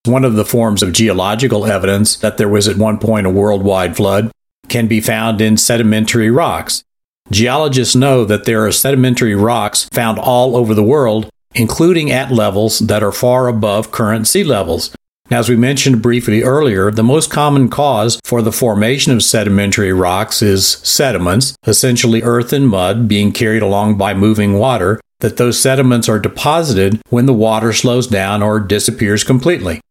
One 0.05 0.25
of 0.25 0.35
the 0.35 0.45
forms 0.45 0.83
of 0.83 0.93
geological 0.93 1.67
evidence 1.67 2.17
that 2.17 2.37
there 2.37 2.49
was 2.49 2.67
at 2.67 2.77
one 2.77 2.99
point 2.99 3.27
a 3.27 3.31
worldwide 3.31 3.97
flood 3.97 4.33
can 4.69 4.89
be 4.89 5.01
found 5.01 5.41
in 5.41 5.57
sedimentary 5.57 6.31
rocks. 6.31 6.83
Geologists 7.31 7.95
know 7.95 8.25
that 8.25 8.45
there 8.45 8.65
are 8.67 8.73
sedimentary 8.73 9.35
rocks 9.35 9.85
found 9.93 10.19
all 10.19 10.57
over 10.57 10.73
the 10.73 10.83
world, 10.83 11.29
including 11.55 12.11
at 12.11 12.33
levels 12.33 12.79
that 12.79 13.03
are 13.03 13.13
far 13.13 13.49
above 13.49 13.91
current 13.91 14.27
sea 14.27 14.45
levels. 14.45 14.95
Now, 15.31 15.41
as 15.41 15.49
we 15.51 15.57
mentioned 15.57 16.01
briefly 16.01 16.43
earlier, 16.43 16.91
the 16.91 17.03
most 17.03 17.31
common 17.31 17.69
cause 17.69 18.19
for 18.25 18.41
the 18.41 18.53
formation 18.53 19.13
of 19.13 19.23
sedimentary 19.23 19.93
rocks 19.93 20.41
is 20.41 20.67
sediments, 20.67 21.55
essentially 21.67 22.23
earth 22.23 22.51
and 22.55 22.67
mud 22.67 23.09
being 23.09 23.33
carried 23.33 23.61
along 23.61 23.99
by 23.99 24.15
moving 24.15 24.59
water, 24.59 24.99
that 25.21 25.37
those 25.37 25.61
sediments 25.61 26.09
are 26.09 26.19
deposited 26.19 27.03
when 27.11 27.27
the 27.27 27.35
water 27.35 27.75
slows 27.75 28.07
down 28.07 28.43
or 28.43 28.59
disappears 28.59 29.23
completely. 29.23 29.83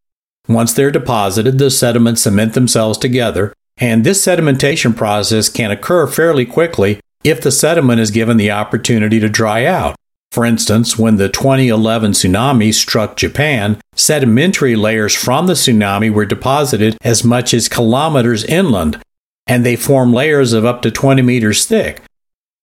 Once 0.48 0.72
they're 0.72 0.90
deposited, 0.90 1.58
the 1.58 1.70
sediments 1.70 2.22
cement 2.22 2.54
themselves 2.54 2.98
together, 2.98 3.52
and 3.76 4.02
this 4.02 4.24
sedimentation 4.24 4.96
process 4.96 5.48
can 5.48 5.70
occur 5.70 6.08
fairly 6.08 6.44
quickly 6.44 6.98
if 7.28 7.40
the 7.40 7.52
sediment 7.52 8.00
is 8.00 8.10
given 8.10 8.36
the 8.36 8.50
opportunity 8.50 9.20
to 9.20 9.28
dry 9.28 9.64
out. 9.64 9.96
For 10.30 10.44
instance, 10.44 10.98
when 10.98 11.16
the 11.16 11.28
2011 11.28 12.12
tsunami 12.12 12.74
struck 12.74 13.16
Japan, 13.16 13.80
sedimentary 13.94 14.76
layers 14.76 15.14
from 15.14 15.46
the 15.46 15.54
tsunami 15.54 16.10
were 16.10 16.26
deposited 16.26 16.98
as 17.02 17.24
much 17.24 17.54
as 17.54 17.68
kilometers 17.68 18.44
inland, 18.44 19.02
and 19.46 19.64
they 19.64 19.76
form 19.76 20.12
layers 20.12 20.52
of 20.52 20.66
up 20.66 20.82
to 20.82 20.90
20 20.90 21.22
meters 21.22 21.64
thick. 21.64 22.02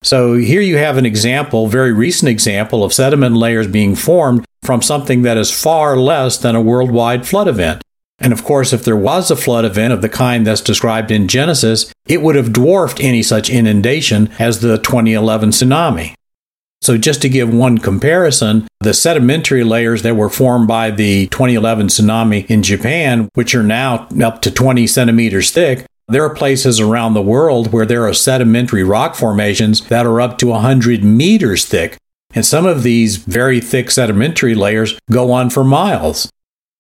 So 0.04 0.36
here 0.36 0.62
you 0.62 0.78
have 0.78 0.98
an 0.98 1.06
example, 1.06 1.68
very 1.68 1.92
recent 1.92 2.30
example 2.30 2.84
of 2.84 2.94
sediment 2.94 3.36
layers 3.36 3.68
being 3.68 3.96
formed 3.96 4.46
from 4.62 4.84
something 4.84 5.24
that 5.24 5.38
is 5.38 5.50
far 5.50 5.98
less 5.98 6.38
than 6.38 6.56
a 6.56 6.62
worldwide 6.62 7.28
flood 7.28 7.48
event. 7.48 7.82
And 8.20 8.32
of 8.32 8.44
course, 8.44 8.72
if 8.72 8.84
there 8.84 8.96
was 8.96 9.30
a 9.30 9.36
flood 9.36 9.66
event 9.66 9.94
of 9.94 10.02
the 10.02 10.10
kind 10.10 10.48
that's 10.48 10.62
described 10.62 11.12
in 11.12 11.28
Genesis, 11.28 11.92
it 12.08 12.22
would 12.22 12.36
have 12.36 12.54
dwarfed 12.54 13.00
any 13.02 13.22
such 13.22 13.50
inundation 13.50 14.32
as 14.40 14.60
the 14.60 14.78
2011 14.78 15.50
tsunami. 15.50 16.14
So, 16.82 16.98
just 16.98 17.22
to 17.24 17.30
give 17.30 17.54
one 17.54 17.80
comparison, 17.80 18.68
the 18.80 18.94
sedimentary 18.94 19.64
layers 19.64 20.04
that 20.04 20.16
were 20.16 20.30
formed 20.30 20.68
by 20.68 20.92
the 20.92 21.28
2011 21.28 21.88
tsunami 21.88 22.46
in 22.46 22.62
Japan, 22.62 23.28
which 23.34 23.56
are 23.56 23.64
now 23.64 24.08
up 24.24 24.42
to 24.44 24.52
20 24.52 24.86
centimeters 24.86 25.52
thick, 25.52 25.86
there 26.08 26.24
are 26.24 26.36
places 26.36 26.80
around 26.80 27.16
the 27.16 27.22
world 27.22 27.74
where 27.74 27.88
there 27.88 28.08
are 28.08 28.14
sedimentary 28.14 28.84
rock 28.84 29.16
formations 29.16 29.82
that 29.88 30.06
are 30.06 30.22
up 30.22 30.38
to 30.38 30.48
100 30.48 31.04
meters 31.04 31.66
thick. 31.66 31.98
And 32.36 32.46
some 32.46 32.68
of 32.68 32.84
these 32.84 33.16
very 33.16 33.60
thick 33.60 33.90
sedimentary 33.90 34.54
layers 34.54 35.00
go 35.10 35.32
on 35.32 35.50
for 35.50 35.64
miles. 35.64 36.30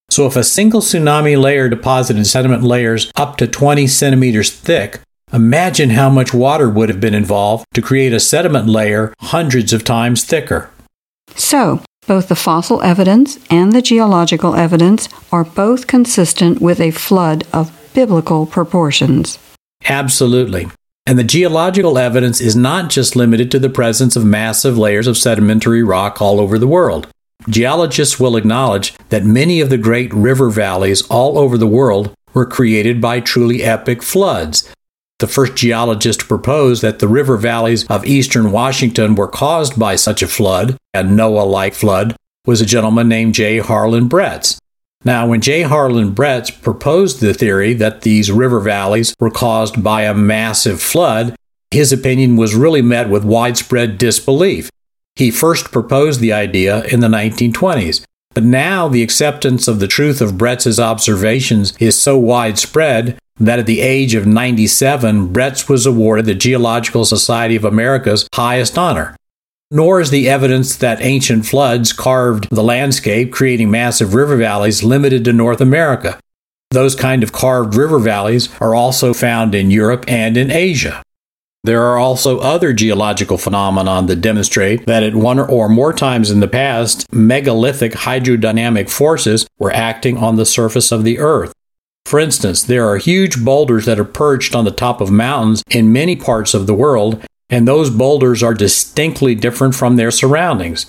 So, 0.09 0.25
if 0.27 0.35
a 0.35 0.43
single 0.43 0.81
tsunami 0.81 1.39
layer 1.39 1.67
deposited 1.67 2.25
sediment 2.25 2.63
layers 2.63 3.11
up 3.15 3.37
to 3.37 3.47
20 3.47 3.87
centimeters 3.87 4.51
thick, 4.51 5.01
imagine 5.33 5.89
how 5.89 6.09
much 6.09 6.33
water 6.33 6.69
would 6.69 6.89
have 6.89 7.01
been 7.01 7.13
involved 7.13 7.65
to 7.73 7.81
create 7.81 8.13
a 8.13 8.19
sediment 8.19 8.67
layer 8.67 9.13
hundreds 9.19 9.73
of 9.73 9.83
times 9.83 10.23
thicker. 10.23 10.69
So, 11.35 11.81
both 12.07 12.27
the 12.27 12.35
fossil 12.35 12.81
evidence 12.81 13.39
and 13.49 13.73
the 13.73 13.81
geological 13.81 14.55
evidence 14.55 15.09
are 15.31 15.43
both 15.43 15.87
consistent 15.87 16.61
with 16.61 16.79
a 16.79 16.91
flood 16.91 17.43
of 17.51 17.71
biblical 17.93 18.45
proportions. 18.45 19.39
Absolutely. 19.89 20.67
And 21.07 21.19
the 21.19 21.23
geological 21.23 21.97
evidence 21.97 22.41
is 22.41 22.55
not 22.55 22.89
just 22.89 23.15
limited 23.15 23.51
to 23.51 23.59
the 23.59 23.69
presence 23.69 24.15
of 24.15 24.25
massive 24.25 24.77
layers 24.77 25.07
of 25.07 25.17
sedimentary 25.17 25.83
rock 25.83 26.21
all 26.21 26.39
over 26.39 26.57
the 26.57 26.67
world. 26.67 27.07
Geologists 27.49 28.19
will 28.19 28.37
acknowledge 28.37 28.93
that 29.09 29.23
many 29.23 29.61
of 29.61 29.69
the 29.69 29.77
great 29.77 30.13
river 30.13 30.49
valleys 30.49 31.03
all 31.09 31.37
over 31.37 31.57
the 31.57 31.67
world 31.67 32.13
were 32.33 32.45
created 32.45 32.99
by 32.99 33.19
truly 33.19 33.63
epic 33.63 34.01
floods. 34.01 34.71
The 35.19 35.27
first 35.27 35.55
geologist 35.55 36.21
to 36.21 36.25
propose 36.25 36.81
that 36.81 36.99
the 36.99 37.07
river 37.07 37.37
valleys 37.37 37.85
of 37.87 38.05
eastern 38.05 38.51
Washington 38.51 39.15
were 39.15 39.27
caused 39.27 39.79
by 39.79 39.95
such 39.95 40.21
a 40.21 40.27
flood, 40.27 40.75
a 40.93 41.03
Noah 41.03 41.45
like 41.45 41.73
flood, 41.73 42.15
was 42.45 42.61
a 42.61 42.65
gentleman 42.65 43.07
named 43.07 43.33
J. 43.33 43.59
Harlan 43.59 44.09
Bretz. 44.09 44.57
Now, 45.05 45.27
when 45.27 45.39
J. 45.39 45.61
Harlan 45.61 46.15
Bretz 46.15 46.51
proposed 46.61 47.21
the 47.21 47.33
theory 47.33 47.73
that 47.75 48.01
these 48.01 48.31
river 48.31 48.59
valleys 48.59 49.13
were 49.19 49.29
caused 49.29 49.83
by 49.83 50.01
a 50.01 50.15
massive 50.15 50.81
flood, 50.81 51.35
his 51.69 51.93
opinion 51.93 52.37
was 52.37 52.55
really 52.55 52.81
met 52.81 53.09
with 53.09 53.23
widespread 53.23 53.97
disbelief. 53.97 54.69
He 55.15 55.31
first 55.31 55.71
proposed 55.71 56.19
the 56.19 56.33
idea 56.33 56.83
in 56.85 56.99
the 56.99 57.07
1920s, 57.07 58.03
but 58.33 58.43
now 58.43 58.89
the 58.89 59.01
acceptance 59.01 59.67
of 59.67 59.79
the 59.79 59.87
truth 59.87 60.19
of 60.19 60.33
Bretz's 60.33 60.77
observations 60.79 61.73
is 61.77 61.99
so 62.01 62.17
widespread 62.17 63.17
that 63.37 63.59
at 63.59 63.65
the 63.65 63.79
age 63.79 64.13
of 64.13 64.27
97, 64.27 65.29
Bretz 65.29 65.69
was 65.69 65.85
awarded 65.85 66.25
the 66.25 66.35
Geological 66.35 67.05
Society 67.05 67.55
of 67.55 67.63
America's 67.63 68.27
highest 68.33 68.77
honor. 68.77 69.15
nor 69.71 69.99
is 69.99 70.09
the 70.09 70.29
evidence 70.29 70.75
that 70.75 71.01
ancient 71.01 71.45
floods 71.45 71.91
carved 71.91 72.47
the 72.51 72.63
landscape, 72.63 73.31
creating 73.33 73.71
massive 73.71 74.13
river 74.13 74.37
valleys, 74.37 74.83
limited 74.83 75.25
to 75.25 75.33
North 75.33 75.59
America. 75.59 76.19
Those 76.71 76.95
kind 76.95 77.23
of 77.23 77.31
carved 77.31 77.75
river 77.75 77.99
valleys 77.99 78.49
are 78.61 78.75
also 78.75 79.13
found 79.13 79.55
in 79.55 79.71
Europe 79.71 80.05
and 80.07 80.37
in 80.37 80.51
Asia. 80.51 81.01
There 81.65 81.81
are 81.81 81.97
also 81.97 82.37
other 82.37 82.73
geological 82.73 83.39
phenomena 83.39 84.03
that 84.05 84.17
demonstrate 84.17 84.85
that 84.85 85.01
at 85.01 85.15
one 85.15 85.39
or 85.39 85.67
more 85.67 85.93
times 85.93 86.29
in 86.29 86.39
the 86.39 86.47
past, 86.47 87.11
megalithic 87.11 87.93
hydrodynamic 87.93 88.87
forces 88.87 89.47
were 89.57 89.73
acting 89.73 90.15
on 90.15 90.35
the 90.35 90.45
surface 90.45 90.91
of 90.91 91.03
the 91.03 91.17
Earth. 91.17 91.51
For 92.05 92.19
instance, 92.19 92.61
there 92.61 92.87
are 92.87 92.97
huge 92.97 93.43
boulders 93.43 93.85
that 93.85 93.99
are 93.99 94.05
perched 94.05 94.53
on 94.53 94.65
the 94.65 94.69
top 94.69 95.01
of 95.01 95.09
mountains 95.09 95.63
in 95.71 95.91
many 95.91 96.15
parts 96.15 96.53
of 96.53 96.67
the 96.67 96.75
world, 96.75 97.25
and 97.49 97.67
those 97.67 97.89
boulders 97.89 98.43
are 98.43 98.53
distinctly 98.53 99.33
different 99.33 99.73
from 99.73 99.95
their 99.95 100.11
surroundings. 100.11 100.85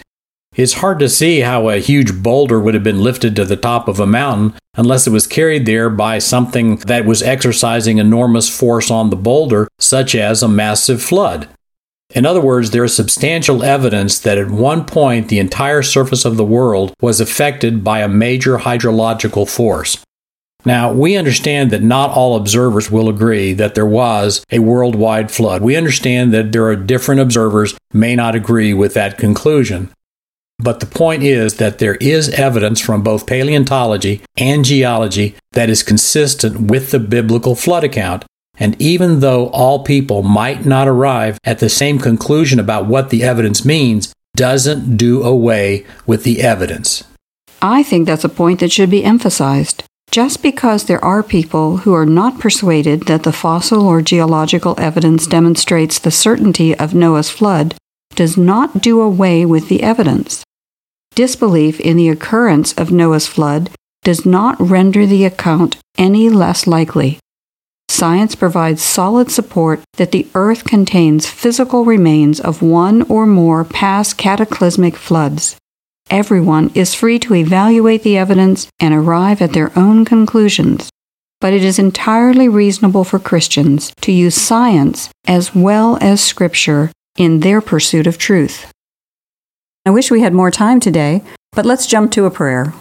It's 0.57 0.73
hard 0.73 0.99
to 1.01 1.11
see 1.11 1.41
how 1.41 1.69
a 1.69 1.77
huge 1.77 2.23
boulder 2.23 2.59
would 2.59 2.73
have 2.73 2.83
been 2.83 3.03
lifted 3.03 3.37
to 3.37 3.45
the 3.45 3.57
top 3.57 3.89
of 3.89 4.01
a 4.01 4.07
mountain 4.07 4.59
unless 4.75 5.07
it 5.07 5.11
was 5.11 5.27
carried 5.27 5.67
there 5.67 5.91
by 5.91 6.19
something 6.19 6.77
that 6.87 7.05
was 7.05 7.23
exercising 7.23 7.99
enormous 7.99 8.49
force 8.49 8.91
on 8.91 9.11
the 9.11 9.17
boulder, 9.17 9.69
such 9.79 10.15
as 10.15 10.43
a 10.43 10.49
massive 10.49 11.03
flood. 11.03 11.47
In 12.15 12.25
other 12.25 12.41
words, 12.41 12.71
there 12.71 12.85
is 12.85 12.97
substantial 12.97 13.63
evidence 13.63 14.19
that 14.21 14.39
at 14.39 14.51
one 14.51 14.87
point 14.87 15.29
the 15.29 15.41
entire 15.41 15.83
surface 15.83 16.25
of 16.25 16.39
the 16.39 16.45
world 16.45 16.95
was 17.03 17.21
affected 17.21 17.85
by 17.85 18.01
a 18.01 18.09
major 18.09 18.59
hydrological 18.59 19.47
force. 19.47 19.99
Now, 20.65 20.91
we 20.91 21.17
understand 21.17 21.71
that 21.71 21.83
not 21.83 22.11
all 22.11 22.35
observers 22.35 22.91
will 22.91 23.09
agree 23.09 23.53
that 23.53 23.75
there 23.75 23.87
was 23.87 24.43
a 24.51 24.61
worldwide 24.61 25.31
flood. 25.31 25.61
We 25.63 25.77
understand 25.77 26.33
that 26.33 26.53
there 26.53 26.65
are 26.67 26.77
different 26.77 27.21
observers 27.21 27.77
may 27.93 28.17
not 28.17 28.35
agree 28.35 28.73
with 28.73 28.95
that 28.95 29.19
conclusion. 29.19 29.93
But 30.59 30.81
the 30.81 30.87
point 30.87 31.23
is 31.23 31.55
that 31.55 31.79
there 31.79 31.97
is 31.97 32.31
evidence 32.31 32.81
from 32.81 33.03
both 33.03 33.27
paleontology 33.27 34.23
and 34.37 34.65
geology 34.65 35.37
that 35.53 35.69
is 35.69 35.83
consistent 35.83 36.71
with 36.71 36.91
the 36.91 36.99
biblical 36.99 37.55
flood 37.55 37.85
account. 37.85 38.25
And 38.59 38.81
even 38.81 39.21
though 39.21 39.49
all 39.49 39.85
people 39.85 40.23
might 40.23 40.65
not 40.65 40.89
arrive 40.89 41.39
at 41.45 41.59
the 41.59 41.69
same 41.69 41.99
conclusion 41.99 42.59
about 42.59 42.87
what 42.87 43.11
the 43.11 43.23
evidence 43.23 43.65
means, 43.67 44.15
doesn't 44.35 44.97
do 44.97 45.23
away 45.23 45.87
with 46.07 46.25
the 46.25 46.43
evidence. 46.43 47.05
I 47.61 47.83
think 47.83 48.07
that's 48.07 48.25
a 48.25 48.29
point 48.29 48.61
that 48.61 48.73
should 48.73 48.91
be 48.91 49.05
emphasized. 49.05 49.83
Just 50.11 50.43
because 50.43 50.85
there 50.85 51.05
are 51.05 51.23
people 51.23 51.79
who 51.79 51.93
are 51.93 52.07
not 52.07 52.39
persuaded 52.39 53.03
that 53.07 53.25
the 53.25 53.33
fossil 53.33 53.87
or 53.87 54.01
geological 54.01 54.75
evidence 54.79 55.27
demonstrates 55.27 55.99
the 55.99 56.11
certainty 56.11 56.75
of 56.75 56.95
Noah's 56.95 57.29
flood 57.29 57.75
does 58.17 58.37
not 58.37 58.83
do 58.83 59.01
away 59.01 59.47
with 59.47 59.69
the 59.69 59.83
evidence. 59.83 60.43
Disbelief 61.15 61.79
in 61.81 61.97
the 61.97 62.09
occurrence 62.09 62.73
of 62.75 62.91
Noah's 62.91 63.27
flood 63.27 63.71
does 64.03 64.27
not 64.27 64.61
render 64.61 65.07
the 65.07 65.25
account 65.25 65.77
any 65.97 66.29
less 66.29 66.67
likely. 66.67 67.19
Science 67.89 68.35
provides 68.35 68.83
solid 68.83 69.31
support 69.31 69.81
that 69.95 70.13
the 70.13 70.27
earth 70.35 70.65
contains 70.65 71.27
physical 71.27 71.85
remains 71.85 72.41
of 72.41 72.61
one 72.61 73.03
or 73.03 73.27
more 73.27 73.65
past 73.65 74.19
cataclysmic 74.19 74.97
floods. 74.97 75.57
Everyone 76.11 76.71
is 76.75 76.95
free 76.95 77.19
to 77.21 77.35
evaluate 77.35 78.03
the 78.03 78.19
evidence 78.19 78.69
and 78.79 78.93
arrive 78.93 79.41
at 79.41 79.55
their 79.55 79.77
own 79.77 80.05
conclusions. 80.05 80.91
But 81.41 81.53
it 81.53 81.65
is 81.65 81.79
entirely 81.79 82.49
reasonable 82.49 83.05
for 83.05 83.19
Christians 83.19 83.93
to 84.03 84.13
use 84.13 84.35
science 84.35 85.09
as 85.27 85.55
well 85.55 85.99
as 86.01 86.21
Scripture 86.21 86.91
in 87.17 87.41
their 87.41 87.61
pursuit 87.61 88.07
of 88.07 88.19
truth. 88.19 88.71
I 89.85 89.91
wish 89.91 90.11
we 90.11 90.21
had 90.21 90.35
more 90.35 90.51
time 90.51 90.81
today, 90.81 91.23
but 91.53 91.65
let's 91.65 91.87
jump 91.87 92.13
to 92.13 92.25
a 92.25 92.31
prayer. 92.31 92.75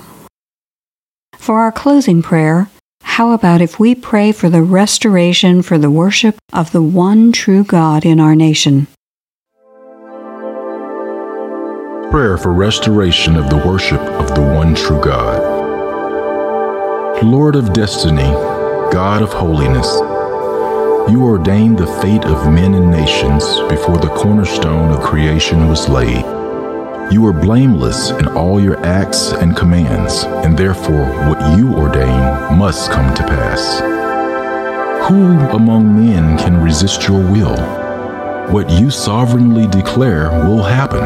For 1.33 1.59
our 1.59 1.71
closing 1.71 2.21
prayer, 2.21 2.69
how 3.03 3.31
about 3.31 3.61
if 3.61 3.79
we 3.79 3.93
pray 3.95 4.31
for 4.31 4.49
the 4.49 4.63
restoration 4.63 5.61
for 5.61 5.77
the 5.77 5.91
worship 5.91 6.37
of 6.51 6.71
the 6.71 6.81
one 6.81 7.31
true 7.31 7.63
God 7.63 8.05
in 8.05 8.19
our 8.19 8.35
nation? 8.35 8.87
Prayer 12.09 12.37
for 12.37 12.51
restoration 12.51 13.35
of 13.35 13.49
the 13.49 13.61
worship 13.65 14.01
of 14.01 14.33
the 14.33 14.41
one 14.41 14.73
true 14.73 14.99
God. 15.01 15.55
Lord 17.23 17.55
of 17.55 17.73
destiny, 17.73 18.31
God 18.91 19.21
of 19.21 19.33
holiness, 19.33 19.87
you 21.09 21.23
ordained 21.23 21.77
the 21.77 21.85
fate 22.01 22.25
of 22.25 22.51
men 22.51 22.73
and 22.73 22.89
nations 22.89 23.43
before 23.69 23.97
the 23.97 24.09
cornerstone 24.09 24.91
of 24.91 25.01
creation 25.01 25.67
was 25.67 25.87
laid. 25.87 26.25
You 27.13 27.27
are 27.27 27.33
blameless 27.33 28.09
in 28.09 28.27
all 28.29 28.59
your 28.59 28.83
acts 28.83 29.31
and 29.31 29.55
commands, 29.55 30.23
and 30.23 30.57
therefore 30.57 31.05
what 31.29 31.57
you 31.57 31.75
ordain 31.75 32.57
must 32.57 32.89
come 32.89 33.13
to 33.13 33.21
pass. 33.21 33.79
Who 35.07 35.37
among 35.55 35.95
men 35.95 36.39
can 36.39 36.59
resist 36.63 37.07
your 37.07 37.21
will? 37.21 37.55
What 38.51 38.71
you 38.71 38.89
sovereignly 38.89 39.67
declare 39.67 40.31
will 40.31 40.63
happen. 40.63 41.03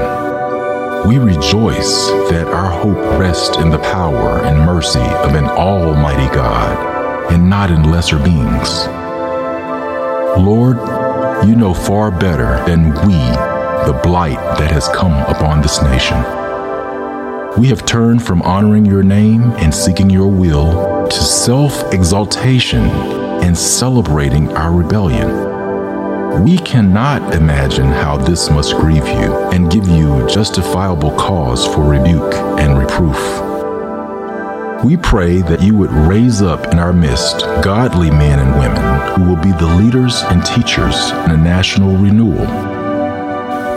We 1.10 1.18
rejoice 1.18 2.08
that 2.30 2.48
our 2.48 2.72
hope 2.72 3.20
rests 3.20 3.58
in 3.58 3.70
the 3.70 3.80
power 3.80 4.40
and 4.44 4.66
mercy 4.66 5.00
of 5.00 5.36
an 5.36 5.46
almighty 5.46 6.34
God, 6.34 7.34
and 7.34 7.50
not 7.50 7.70
in 7.70 7.92
lesser 7.92 8.18
beings. 8.18 8.88
Lord, 10.38 10.78
you 11.48 11.56
know 11.56 11.74
far 11.74 12.12
better 12.12 12.64
than 12.66 12.90
we 13.06 13.14
the 13.86 14.00
blight 14.04 14.38
that 14.60 14.70
has 14.72 14.88
come 14.90 15.14
upon 15.34 15.62
this 15.62 15.82
nation. 15.82 16.18
We 17.60 17.68
have 17.70 17.86
turned 17.86 18.22
from 18.24 18.42
honoring 18.44 18.86
your 18.86 19.04
name 19.04 19.42
and 19.54 19.74
seeking 19.74 20.10
your 20.10 20.28
will 20.28 21.08
to 21.08 21.24
self 21.24 21.92
exaltation 21.94 22.82
and 23.42 23.58
celebrating 23.58 24.52
our 24.56 24.72
rebellion. 24.72 26.44
We 26.44 26.58
cannot 26.58 27.34
imagine 27.34 27.88
how 27.88 28.18
this 28.18 28.50
must 28.50 28.76
grieve 28.76 29.08
you 29.08 29.34
and 29.52 29.72
give 29.72 29.88
you 29.88 30.28
justifiable 30.28 31.12
cause 31.18 31.66
for 31.66 31.84
rebuke 31.84 32.36
and 32.60 32.78
reproof. 32.78 33.49
We 34.84 34.98
pray 34.98 35.42
that 35.42 35.62
you 35.62 35.76
would 35.76 35.92
raise 35.92 36.42
up 36.42 36.72
in 36.72 36.80
our 36.80 36.94
midst 36.94 37.42
godly 37.64 38.10
men 38.10 38.40
and 38.40 38.60
women 38.60 39.16
who 39.16 39.30
will 39.30 39.42
be 39.42 39.52
the 39.52 39.76
leaders 39.76 40.22
and 40.24 40.46
teachers 40.46 41.12
in 41.26 41.32
a 41.32 41.38
national 41.38 41.98
renewal 41.98 42.70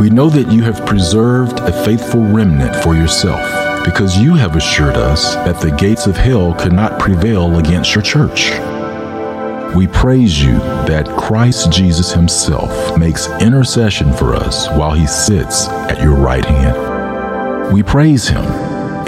we 0.02 0.10
know 0.10 0.28
that 0.30 0.50
you 0.50 0.64
have 0.64 0.84
preserved 0.84 1.60
a 1.60 1.84
faithful 1.84 2.22
remnant 2.22 2.74
for 2.82 2.96
yourself, 2.96 3.40
because 3.84 4.18
you 4.18 4.34
have 4.34 4.56
assured 4.56 4.96
us 4.96 5.36
that 5.36 5.60
the 5.60 5.70
gates 5.76 6.08
of 6.08 6.16
hell 6.16 6.54
could 6.54 6.72
not 6.72 6.98
prevail 6.98 7.58
against 7.60 7.94
your 7.94 8.02
church. 8.02 8.50
We 9.76 9.86
praise 9.86 10.42
you 10.42 10.54
that 10.88 11.06
Christ 11.16 11.70
Jesus 11.70 12.10
Himself 12.10 12.98
makes 12.98 13.28
intercession 13.40 14.12
for 14.12 14.34
us 14.34 14.66
while 14.70 14.92
He 14.92 15.06
sits 15.06 15.68
at 15.68 16.02
your 16.02 16.16
right 16.16 16.44
hand. 16.44 17.72
We 17.72 17.84
praise 17.84 18.26
Him 18.26 18.42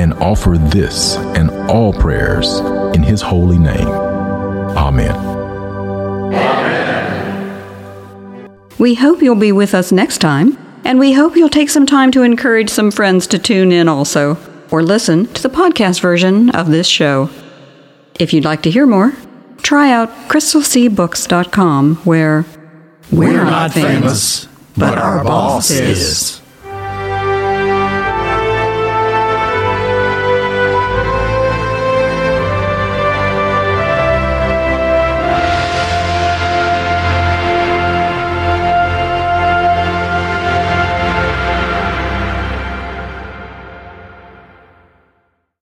and 0.01 0.13
offer 0.15 0.57
this 0.59 1.17
and 1.37 1.51
all 1.71 1.93
prayers 1.93 2.59
in 2.95 3.03
His 3.03 3.23
holy 3.23 3.59
name. 3.59 3.89
Amen. 4.77 5.33
We 8.79 8.95
hope 8.95 9.23
you'll 9.23 9.37
be 9.37 9.53
with 9.53 9.75
us 9.75 9.93
next 9.93 10.19
time 10.19 10.59
and 10.85 10.99
we 10.99 11.13
hope 11.13 11.37
you'll 11.37 11.49
take 11.49 11.71
some 11.71 11.87
time 11.87 12.11
to 12.13 12.23
encourage 12.23 12.69
some 12.69 12.91
friends 12.91 13.27
to 13.29 13.39
tune 13.39 13.73
in 13.73 13.89
also, 13.89 14.37
or 14.71 14.83
listen 14.83 15.27
to 15.33 15.43
the 15.43 15.49
podcast 15.49 16.01
version 16.01 16.51
of 16.51 16.69
this 16.69 16.87
show. 16.87 17.31
If 18.21 18.33
you'd 18.35 18.45
like 18.45 18.63
to 18.63 18.71
hear 18.71 18.87
more, 18.87 19.13
try 19.63 19.91
out 19.91 20.11
crystalseabooks.com 20.29 21.97
where 22.05 22.45
we're, 23.11 23.33
we're 23.33 23.45
not 23.45 23.73
famous, 23.73 24.47
but 24.77 24.99
our 24.99 25.25
boss 25.25 25.71
is. 25.71 26.41